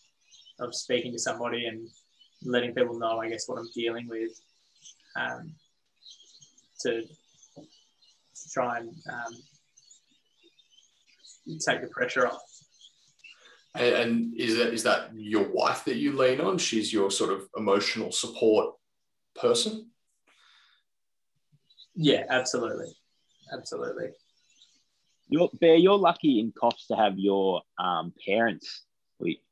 of 0.60 0.74
speaking 0.74 1.12
to 1.12 1.20
somebody 1.20 1.66
and 1.66 1.88
letting 2.44 2.74
people 2.74 2.98
know, 2.98 3.20
I 3.20 3.30
guess, 3.30 3.48
what 3.48 3.60
I'm 3.60 3.70
dealing 3.74 4.08
with 4.08 4.32
um, 5.16 5.54
to, 6.82 7.02
to 7.02 8.50
try 8.54 8.80
and 8.80 8.90
um, 9.12 9.34
take 11.66 11.82
the 11.82 11.88
pressure 11.88 12.28
off. 12.28 12.42
And, 13.76 13.96
and 13.96 14.40
is 14.40 14.58
that 14.58 14.74
is 14.74 14.84
that 14.84 15.10
your 15.16 15.50
wife 15.50 15.84
that 15.86 15.96
you 15.96 16.16
lean 16.16 16.40
on? 16.40 16.58
She's 16.58 16.94
your 16.94 17.10
sort 17.10 17.34
of 17.34 17.48
emotional 17.58 18.12
support 18.12 18.76
person. 19.36 19.90
Yeah, 21.96 22.24
absolutely, 22.30 22.94
absolutely. 23.52 24.10
You're, 25.30 25.50
Bear, 25.60 25.76
you're 25.76 25.98
lucky 25.98 26.40
in 26.40 26.52
Coffs 26.52 26.88
to 26.88 26.96
have 26.96 27.18
your 27.18 27.62
um, 27.80 28.14
parents 28.28 28.84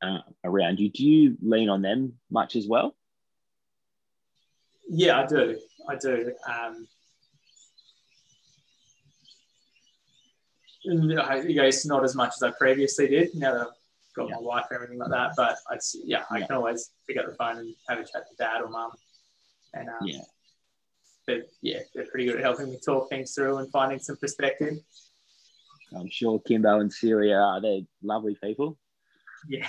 uh, 0.01 0.19
around 0.43 0.79
you. 0.79 0.89
Do 0.89 1.03
you 1.03 1.38
lean 1.41 1.69
on 1.69 1.81
them 1.81 2.13
much 2.29 2.55
as 2.55 2.67
well? 2.67 2.95
Yeah, 4.88 5.21
I 5.21 5.25
do. 5.25 5.57
I 5.88 5.95
do. 5.95 6.34
Um, 6.47 6.88
I 11.21 11.41
guess 11.43 11.86
not 11.86 12.03
as 12.03 12.15
much 12.15 12.34
as 12.36 12.43
I 12.43 12.51
previously 12.57 13.07
did. 13.07 13.29
Now 13.36 13.53
that 13.53 13.62
I've 13.62 13.80
got 14.21 14.29
yeah. 14.29 14.36
my 14.36 14.41
wife 14.41 14.65
and 14.69 14.75
everything 14.75 14.99
like 14.99 15.12
that, 15.12 15.34
but 15.36 15.57
I, 15.69 15.77
yeah, 16.03 16.23
I 16.29 16.39
yeah. 16.39 16.47
can 16.47 16.55
always 16.55 16.91
pick 17.07 17.17
up 17.17 17.25
the 17.25 17.36
phone 17.36 17.57
and 17.57 17.75
have 17.88 17.99
a 17.99 18.03
chat 18.03 18.27
to 18.29 18.36
dad 18.38 18.62
or 18.62 18.69
mum. 18.69 18.91
And 19.73 19.89
um, 19.89 19.95
yeah, 20.05 20.21
but 21.27 21.49
yeah, 21.62 21.79
they're 21.93 22.05
pretty 22.05 22.25
good 22.25 22.38
at 22.38 22.43
helping 22.43 22.69
me 22.69 22.79
talk 22.86 23.10
things 23.10 23.34
through 23.34 23.57
and 23.57 23.71
finding 23.71 23.99
some 23.99 24.17
perspective. 24.17 24.75
I'm 25.95 26.10
sure 26.10 26.39
Kimbo 26.47 26.79
and 26.79 26.91
Syria 26.91 27.38
are 27.38 27.62
they're 27.62 27.81
lovely 28.01 28.38
people. 28.41 28.77
Yeah. 29.47 29.67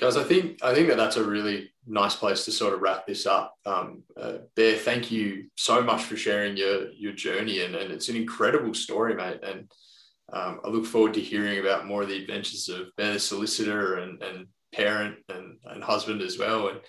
Guys, 0.00 0.16
I 0.16 0.22
think 0.22 0.62
I 0.62 0.74
think 0.74 0.88
that 0.88 0.96
that's 0.96 1.16
a 1.16 1.24
really 1.24 1.72
nice 1.84 2.14
place 2.14 2.44
to 2.44 2.52
sort 2.52 2.72
of 2.72 2.80
wrap 2.80 3.06
this 3.06 3.26
up. 3.26 3.56
Um, 3.66 4.04
uh, 4.16 4.38
Bear, 4.54 4.76
thank 4.76 5.10
you 5.10 5.46
so 5.56 5.82
much 5.82 6.02
for 6.02 6.16
sharing 6.16 6.56
your 6.56 6.90
your 6.92 7.12
journey, 7.12 7.64
and, 7.64 7.74
and 7.74 7.90
it's 7.90 8.08
an 8.08 8.16
incredible 8.16 8.74
story, 8.74 9.14
mate. 9.14 9.40
And 9.42 9.68
um, 10.32 10.60
I 10.64 10.68
look 10.68 10.86
forward 10.86 11.14
to 11.14 11.20
hearing 11.20 11.58
about 11.58 11.86
more 11.86 12.02
of 12.02 12.08
the 12.08 12.20
adventures 12.20 12.68
of 12.68 12.88
the 12.96 13.18
solicitor, 13.18 13.96
and, 13.96 14.22
and 14.22 14.46
parent 14.72 15.16
and, 15.28 15.56
and 15.64 15.82
husband 15.82 16.22
as 16.22 16.38
well. 16.38 16.68
And 16.68 16.80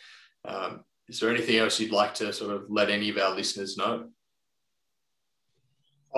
um, 0.45 0.83
is 1.07 1.19
there 1.19 1.29
anything 1.29 1.57
else 1.57 1.79
you'd 1.79 1.91
like 1.91 2.13
to 2.15 2.31
sort 2.33 2.53
of 2.53 2.65
let 2.69 2.89
any 2.89 3.09
of 3.09 3.17
our 3.17 3.35
listeners 3.35 3.77
know? 3.77 4.09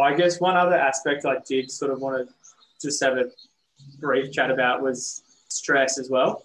I 0.02 0.16
guess 0.16 0.40
one 0.40 0.56
other 0.56 0.76
aspect 0.76 1.26
I 1.26 1.38
did 1.48 1.70
sort 1.70 1.92
of 1.92 2.00
want 2.00 2.28
to 2.28 2.34
just 2.82 3.04
have 3.04 3.18
a 3.18 3.26
brief 4.00 4.32
chat 4.32 4.50
about 4.50 4.82
was 4.82 5.24
stress 5.50 5.98
as 6.00 6.10
well. 6.10 6.44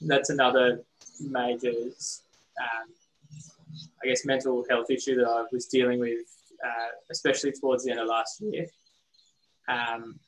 That's 0.00 0.30
another 0.30 0.82
major, 1.20 1.70
um, 1.70 2.88
I 4.02 4.06
guess, 4.06 4.24
mental 4.24 4.64
health 4.68 4.90
issue 4.90 5.16
that 5.16 5.26
I 5.26 5.44
was 5.50 5.66
dealing 5.66 5.98
with, 5.98 6.20
uh, 6.64 6.88
especially 7.10 7.52
towards 7.52 7.84
the 7.84 7.90
end 7.90 8.00
of 8.00 8.08
last 8.08 8.40
year. 8.40 8.66
Um, 9.68 10.18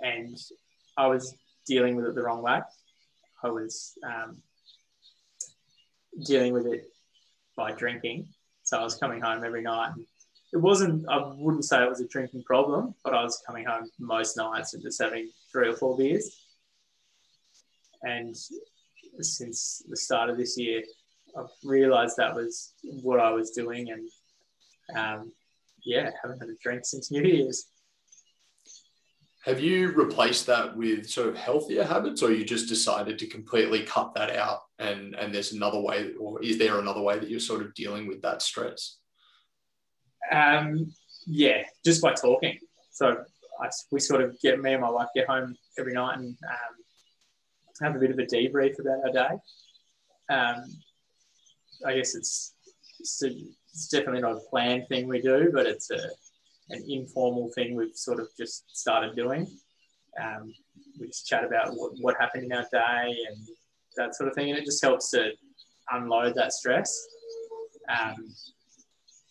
and 0.00 0.36
I 0.96 1.08
was 1.08 1.34
dealing 1.66 1.96
with 1.96 2.06
it 2.06 2.14
the 2.14 2.22
wrong 2.22 2.42
way. 2.42 2.60
I 3.42 3.48
was 3.48 3.92
um, 4.04 4.38
dealing 6.24 6.52
with 6.52 6.66
it 6.66 6.84
by 7.56 7.72
drinking. 7.72 8.28
So 8.62 8.78
I 8.78 8.84
was 8.84 8.96
coming 8.96 9.20
home 9.20 9.44
every 9.44 9.62
night 9.62 9.92
it 10.52 10.58
wasn't, 10.58 11.08
I 11.08 11.32
wouldn't 11.36 11.64
say 11.64 11.82
it 11.82 11.88
was 11.88 12.00
a 12.00 12.08
drinking 12.08 12.42
problem, 12.44 12.94
but 13.04 13.14
I 13.14 13.22
was 13.22 13.42
coming 13.46 13.64
home 13.64 13.88
most 13.98 14.36
nights 14.36 14.74
and 14.74 14.82
just 14.82 15.00
having 15.00 15.30
three 15.52 15.68
or 15.68 15.76
four 15.76 15.96
beers. 15.96 16.36
And 18.02 18.34
since 19.20 19.82
the 19.88 19.96
start 19.96 20.30
of 20.30 20.36
this 20.36 20.58
year, 20.58 20.82
I've 21.38 21.50
realized 21.62 22.16
that 22.16 22.34
was 22.34 22.72
what 22.82 23.20
I 23.20 23.30
was 23.30 23.50
doing. 23.50 23.90
And 23.90 24.98
um, 24.98 25.32
yeah, 25.84 26.10
haven't 26.20 26.40
had 26.40 26.48
a 26.48 26.56
drink 26.60 26.84
since 26.84 27.12
New 27.12 27.22
Year's. 27.22 27.66
Have 29.44 29.58
you 29.58 29.92
replaced 29.92 30.46
that 30.46 30.76
with 30.76 31.08
sort 31.08 31.28
of 31.28 31.36
healthier 31.36 31.84
habits, 31.84 32.22
or 32.22 32.30
you 32.30 32.44
just 32.44 32.68
decided 32.68 33.18
to 33.18 33.26
completely 33.26 33.84
cut 33.84 34.14
that 34.14 34.36
out? 34.36 34.60
And 34.78 35.14
and 35.14 35.34
there's 35.34 35.52
another 35.52 35.80
way, 35.80 36.12
or 36.18 36.42
is 36.42 36.58
there 36.58 36.78
another 36.78 37.00
way 37.00 37.18
that 37.18 37.30
you're 37.30 37.40
sort 37.40 37.62
of 37.62 37.74
dealing 37.74 38.06
with 38.06 38.20
that 38.22 38.42
stress? 38.42 38.98
Um, 40.30 40.92
yeah, 41.26 41.62
just 41.84 42.02
by 42.02 42.12
talking. 42.12 42.58
So 42.90 43.24
I, 43.60 43.68
we 43.90 44.00
sort 44.00 44.22
of 44.22 44.38
get 44.40 44.60
me 44.60 44.72
and 44.72 44.82
my 44.82 44.90
wife 44.90 45.08
get 45.14 45.28
home 45.28 45.56
every 45.78 45.94
night 45.94 46.18
and 46.18 46.36
um, 46.48 47.82
have 47.82 47.96
a 47.96 47.98
bit 47.98 48.10
of 48.10 48.18
a 48.18 48.26
debrief 48.26 48.78
about 48.78 49.04
our 49.04 49.12
day. 49.12 49.34
Um, 50.34 50.64
I 51.86 51.94
guess 51.96 52.14
it's, 52.14 52.54
it's, 52.98 53.22
a, 53.22 53.28
it's, 53.72 53.88
definitely 53.88 54.20
not 54.20 54.36
a 54.36 54.50
planned 54.50 54.86
thing 54.88 55.08
we 55.08 55.20
do, 55.20 55.50
but 55.52 55.66
it's 55.66 55.90
a, 55.90 56.00
an 56.70 56.84
informal 56.88 57.50
thing 57.54 57.74
we've 57.74 57.96
sort 57.96 58.20
of 58.20 58.28
just 58.36 58.64
started 58.76 59.16
doing. 59.16 59.46
Um, 60.22 60.52
we 60.98 61.06
just 61.06 61.26
chat 61.26 61.44
about 61.44 61.74
what, 61.74 61.92
what 62.00 62.16
happened 62.18 62.44
in 62.44 62.52
our 62.52 62.66
day 62.70 63.16
and 63.28 63.48
that 63.96 64.14
sort 64.14 64.28
of 64.28 64.34
thing, 64.34 64.50
and 64.50 64.58
it 64.58 64.64
just 64.64 64.82
helps 64.82 65.10
to 65.10 65.32
unload 65.90 66.34
that 66.36 66.52
stress. 66.52 67.06
Um, 67.88 68.34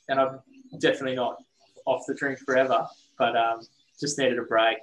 and 0.10 0.20
I'm 0.20 0.40
definitely 0.80 1.16
not 1.16 1.38
off 1.86 2.04
the 2.08 2.16
drink 2.16 2.40
forever, 2.40 2.86
but 3.18 3.36
um, 3.36 3.62
just 4.00 4.18
needed 4.18 4.40
a 4.40 4.44
break. 4.44 4.78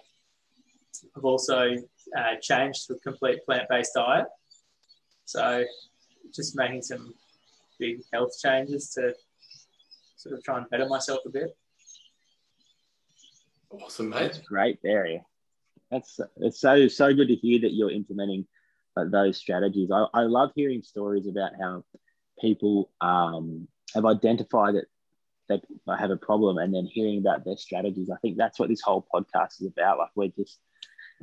I've 1.17 1.25
also 1.25 1.77
uh, 2.17 2.37
changed 2.41 2.87
to 2.87 2.95
a 2.95 2.99
complete 3.01 3.45
plant-based 3.45 3.93
diet, 3.95 4.27
so 5.25 5.65
just 6.35 6.57
making 6.57 6.83
some 6.83 7.15
big 7.79 8.01
health 8.13 8.33
changes 8.43 8.91
to 8.95 9.15
sort 10.17 10.35
of 10.35 10.43
try 10.43 10.59
and 10.59 10.71
better 10.71 10.89
myself 10.89 11.21
a 11.27 11.31
bit. 11.31 11.57
Awesome, 13.71 14.11
mate. 14.11 14.21
That's 14.21 14.39
great, 14.39 14.83
Barry. 14.83 15.23
That's 15.91 16.19
it's 16.39 16.61
so 16.61 16.89
so 16.89 17.15
good 17.15 17.29
to 17.29 17.35
hear 17.35 17.61
that 17.61 17.75
you're 17.75 17.91
implementing 17.91 18.47
uh, 18.97 19.05
those 19.05 19.37
strategies. 19.37 19.91
I, 19.93 20.07
I 20.13 20.23
love 20.23 20.51
hearing 20.55 20.83
stories 20.83 21.27
about 21.29 21.53
how 21.61 21.85
people 22.41 22.91
um, 23.01 23.69
have 23.95 24.05
identified 24.05 24.75
that 24.75 24.87
they 25.49 25.61
have 25.99 26.11
a 26.11 26.17
problem 26.17 26.59
and 26.59 26.75
then 26.75 26.87
hearing 26.87 27.19
about 27.19 27.45
their 27.45 27.57
strategies. 27.57 28.11
I 28.11 28.17
think 28.17 28.37
that's 28.37 28.59
what 28.59 28.69
this 28.69 28.81
whole 28.81 29.07
podcast 29.15 29.61
is 29.61 29.69
about. 29.69 29.99
Like 29.99 30.11
we're 30.15 30.33
just 30.37 30.59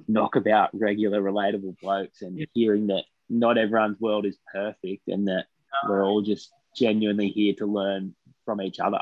knock 0.07 0.35
about 0.35 0.69
regular, 0.73 1.21
relatable 1.21 1.79
blokes 1.81 2.21
and 2.21 2.37
yeah. 2.37 2.45
hearing 2.53 2.87
that 2.87 3.03
not 3.29 3.57
everyone's 3.57 3.99
world 3.99 4.25
is 4.25 4.37
perfect 4.51 5.07
and 5.07 5.27
that 5.27 5.45
we're 5.87 6.05
all 6.05 6.21
just 6.21 6.51
genuinely 6.75 7.29
here 7.29 7.53
to 7.55 7.65
learn 7.65 8.15
from 8.45 8.61
each 8.61 8.79
other. 8.79 8.99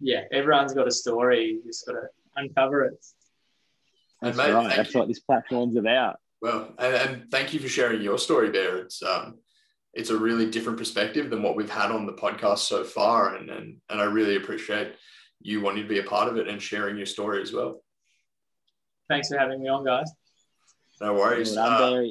Yeah, 0.00 0.24
everyone's 0.32 0.74
got 0.74 0.86
a 0.86 0.92
story. 0.92 1.46
You 1.46 1.62
just 1.64 1.86
got 1.86 1.92
to 1.92 2.08
uncover 2.36 2.84
it. 2.84 3.04
That's 4.22 4.36
mate, 4.36 4.52
right. 4.52 4.76
That's 4.76 4.94
you. 4.94 5.00
what 5.00 5.08
this 5.08 5.20
platform's 5.20 5.76
about. 5.76 6.16
Well, 6.40 6.72
and, 6.78 6.94
and, 6.94 7.30
thank 7.30 7.52
you 7.52 7.60
for 7.60 7.68
sharing 7.68 8.02
your 8.02 8.18
story 8.18 8.50
there. 8.50 8.78
It's 8.78 9.02
um, 9.02 9.38
it's 9.94 10.10
a 10.10 10.16
really 10.16 10.50
different 10.50 10.78
perspective 10.78 11.30
than 11.30 11.42
what 11.42 11.56
we've 11.56 11.70
had 11.70 11.90
on 11.90 12.06
the 12.06 12.12
podcast 12.12 12.58
so 12.58 12.84
far. 12.84 13.34
And, 13.34 13.48
and, 13.48 13.76
and 13.88 14.00
I 14.00 14.04
really 14.04 14.36
appreciate 14.36 14.94
you 15.40 15.62
wanting 15.62 15.82
to 15.84 15.88
be 15.88 15.98
a 15.98 16.02
part 16.02 16.28
of 16.28 16.36
it 16.36 16.48
and 16.48 16.60
sharing 16.60 16.96
your 16.96 17.06
story 17.06 17.40
as 17.40 17.52
well. 17.52 17.82
Thanks 19.08 19.28
for 19.28 19.38
having 19.38 19.62
me 19.62 19.68
on, 19.68 19.84
guys. 19.84 20.10
No 21.00 21.14
worries. 21.14 21.56
Uh, 21.56 22.04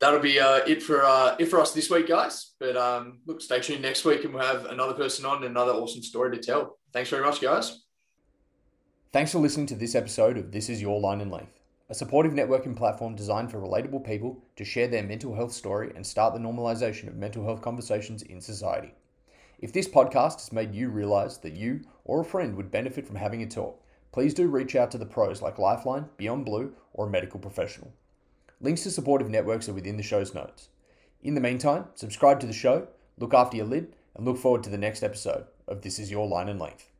that'll 0.00 0.20
be 0.20 0.40
uh, 0.40 0.60
it 0.66 0.82
for 0.82 1.04
uh, 1.04 1.36
it 1.38 1.46
for 1.46 1.60
us 1.60 1.72
this 1.72 1.90
week, 1.90 2.08
guys. 2.08 2.52
But 2.60 2.76
um, 2.76 3.20
look, 3.26 3.40
stay 3.40 3.60
tuned 3.60 3.82
next 3.82 4.04
week, 4.04 4.24
and 4.24 4.32
we'll 4.32 4.44
have 4.44 4.66
another 4.66 4.94
person 4.94 5.26
on 5.26 5.38
and 5.38 5.46
another 5.46 5.72
awesome 5.72 6.02
story 6.02 6.36
to 6.36 6.42
tell. 6.42 6.78
Thanks 6.92 7.10
very 7.10 7.24
much, 7.24 7.40
guys. 7.40 7.82
Thanks 9.18 9.32
for 9.32 9.40
listening 9.40 9.66
to 9.66 9.74
this 9.74 9.96
episode 9.96 10.38
of 10.38 10.52
This 10.52 10.68
Is 10.68 10.80
Your 10.80 11.00
Line 11.00 11.20
and 11.20 11.28
Length 11.28 11.58
a 11.90 11.94
supportive 11.96 12.34
networking 12.34 12.76
platform 12.76 13.16
designed 13.16 13.50
for 13.50 13.58
relatable 13.58 14.06
people 14.06 14.40
to 14.54 14.64
share 14.64 14.86
their 14.86 15.02
mental 15.02 15.34
health 15.34 15.50
story 15.50 15.90
and 15.96 16.06
start 16.06 16.34
the 16.34 16.38
normalization 16.38 17.08
of 17.08 17.16
mental 17.16 17.42
health 17.42 17.60
conversations 17.60 18.22
in 18.22 18.40
society. 18.40 18.94
If 19.58 19.72
this 19.72 19.88
podcast 19.88 20.34
has 20.34 20.52
made 20.52 20.72
you 20.72 20.88
realize 20.88 21.38
that 21.38 21.56
you 21.56 21.80
or 22.04 22.20
a 22.20 22.24
friend 22.24 22.54
would 22.54 22.70
benefit 22.70 23.08
from 23.08 23.16
having 23.16 23.42
a 23.42 23.48
talk, 23.48 23.82
please 24.12 24.34
do 24.34 24.46
reach 24.46 24.76
out 24.76 24.92
to 24.92 24.98
the 24.98 25.04
pros 25.04 25.42
like 25.42 25.58
Lifeline, 25.58 26.08
Beyond 26.16 26.44
Blue, 26.44 26.72
or 26.92 27.08
a 27.08 27.10
medical 27.10 27.40
professional. 27.40 27.92
Links 28.60 28.84
to 28.84 28.90
supportive 28.92 29.28
networks 29.28 29.68
are 29.68 29.74
within 29.74 29.96
the 29.96 30.04
show's 30.04 30.32
notes. 30.32 30.68
In 31.24 31.34
the 31.34 31.40
meantime, 31.40 31.86
subscribe 31.96 32.38
to 32.38 32.46
the 32.46 32.52
show, 32.52 32.86
look 33.18 33.34
after 33.34 33.56
your 33.56 33.66
lid, 33.66 33.96
and 34.14 34.24
look 34.24 34.38
forward 34.38 34.62
to 34.62 34.70
the 34.70 34.78
next 34.78 35.02
episode 35.02 35.46
of 35.66 35.82
This 35.82 35.98
Is 35.98 36.08
Your 36.08 36.28
Line 36.28 36.48
and 36.48 36.60
Length. 36.60 36.92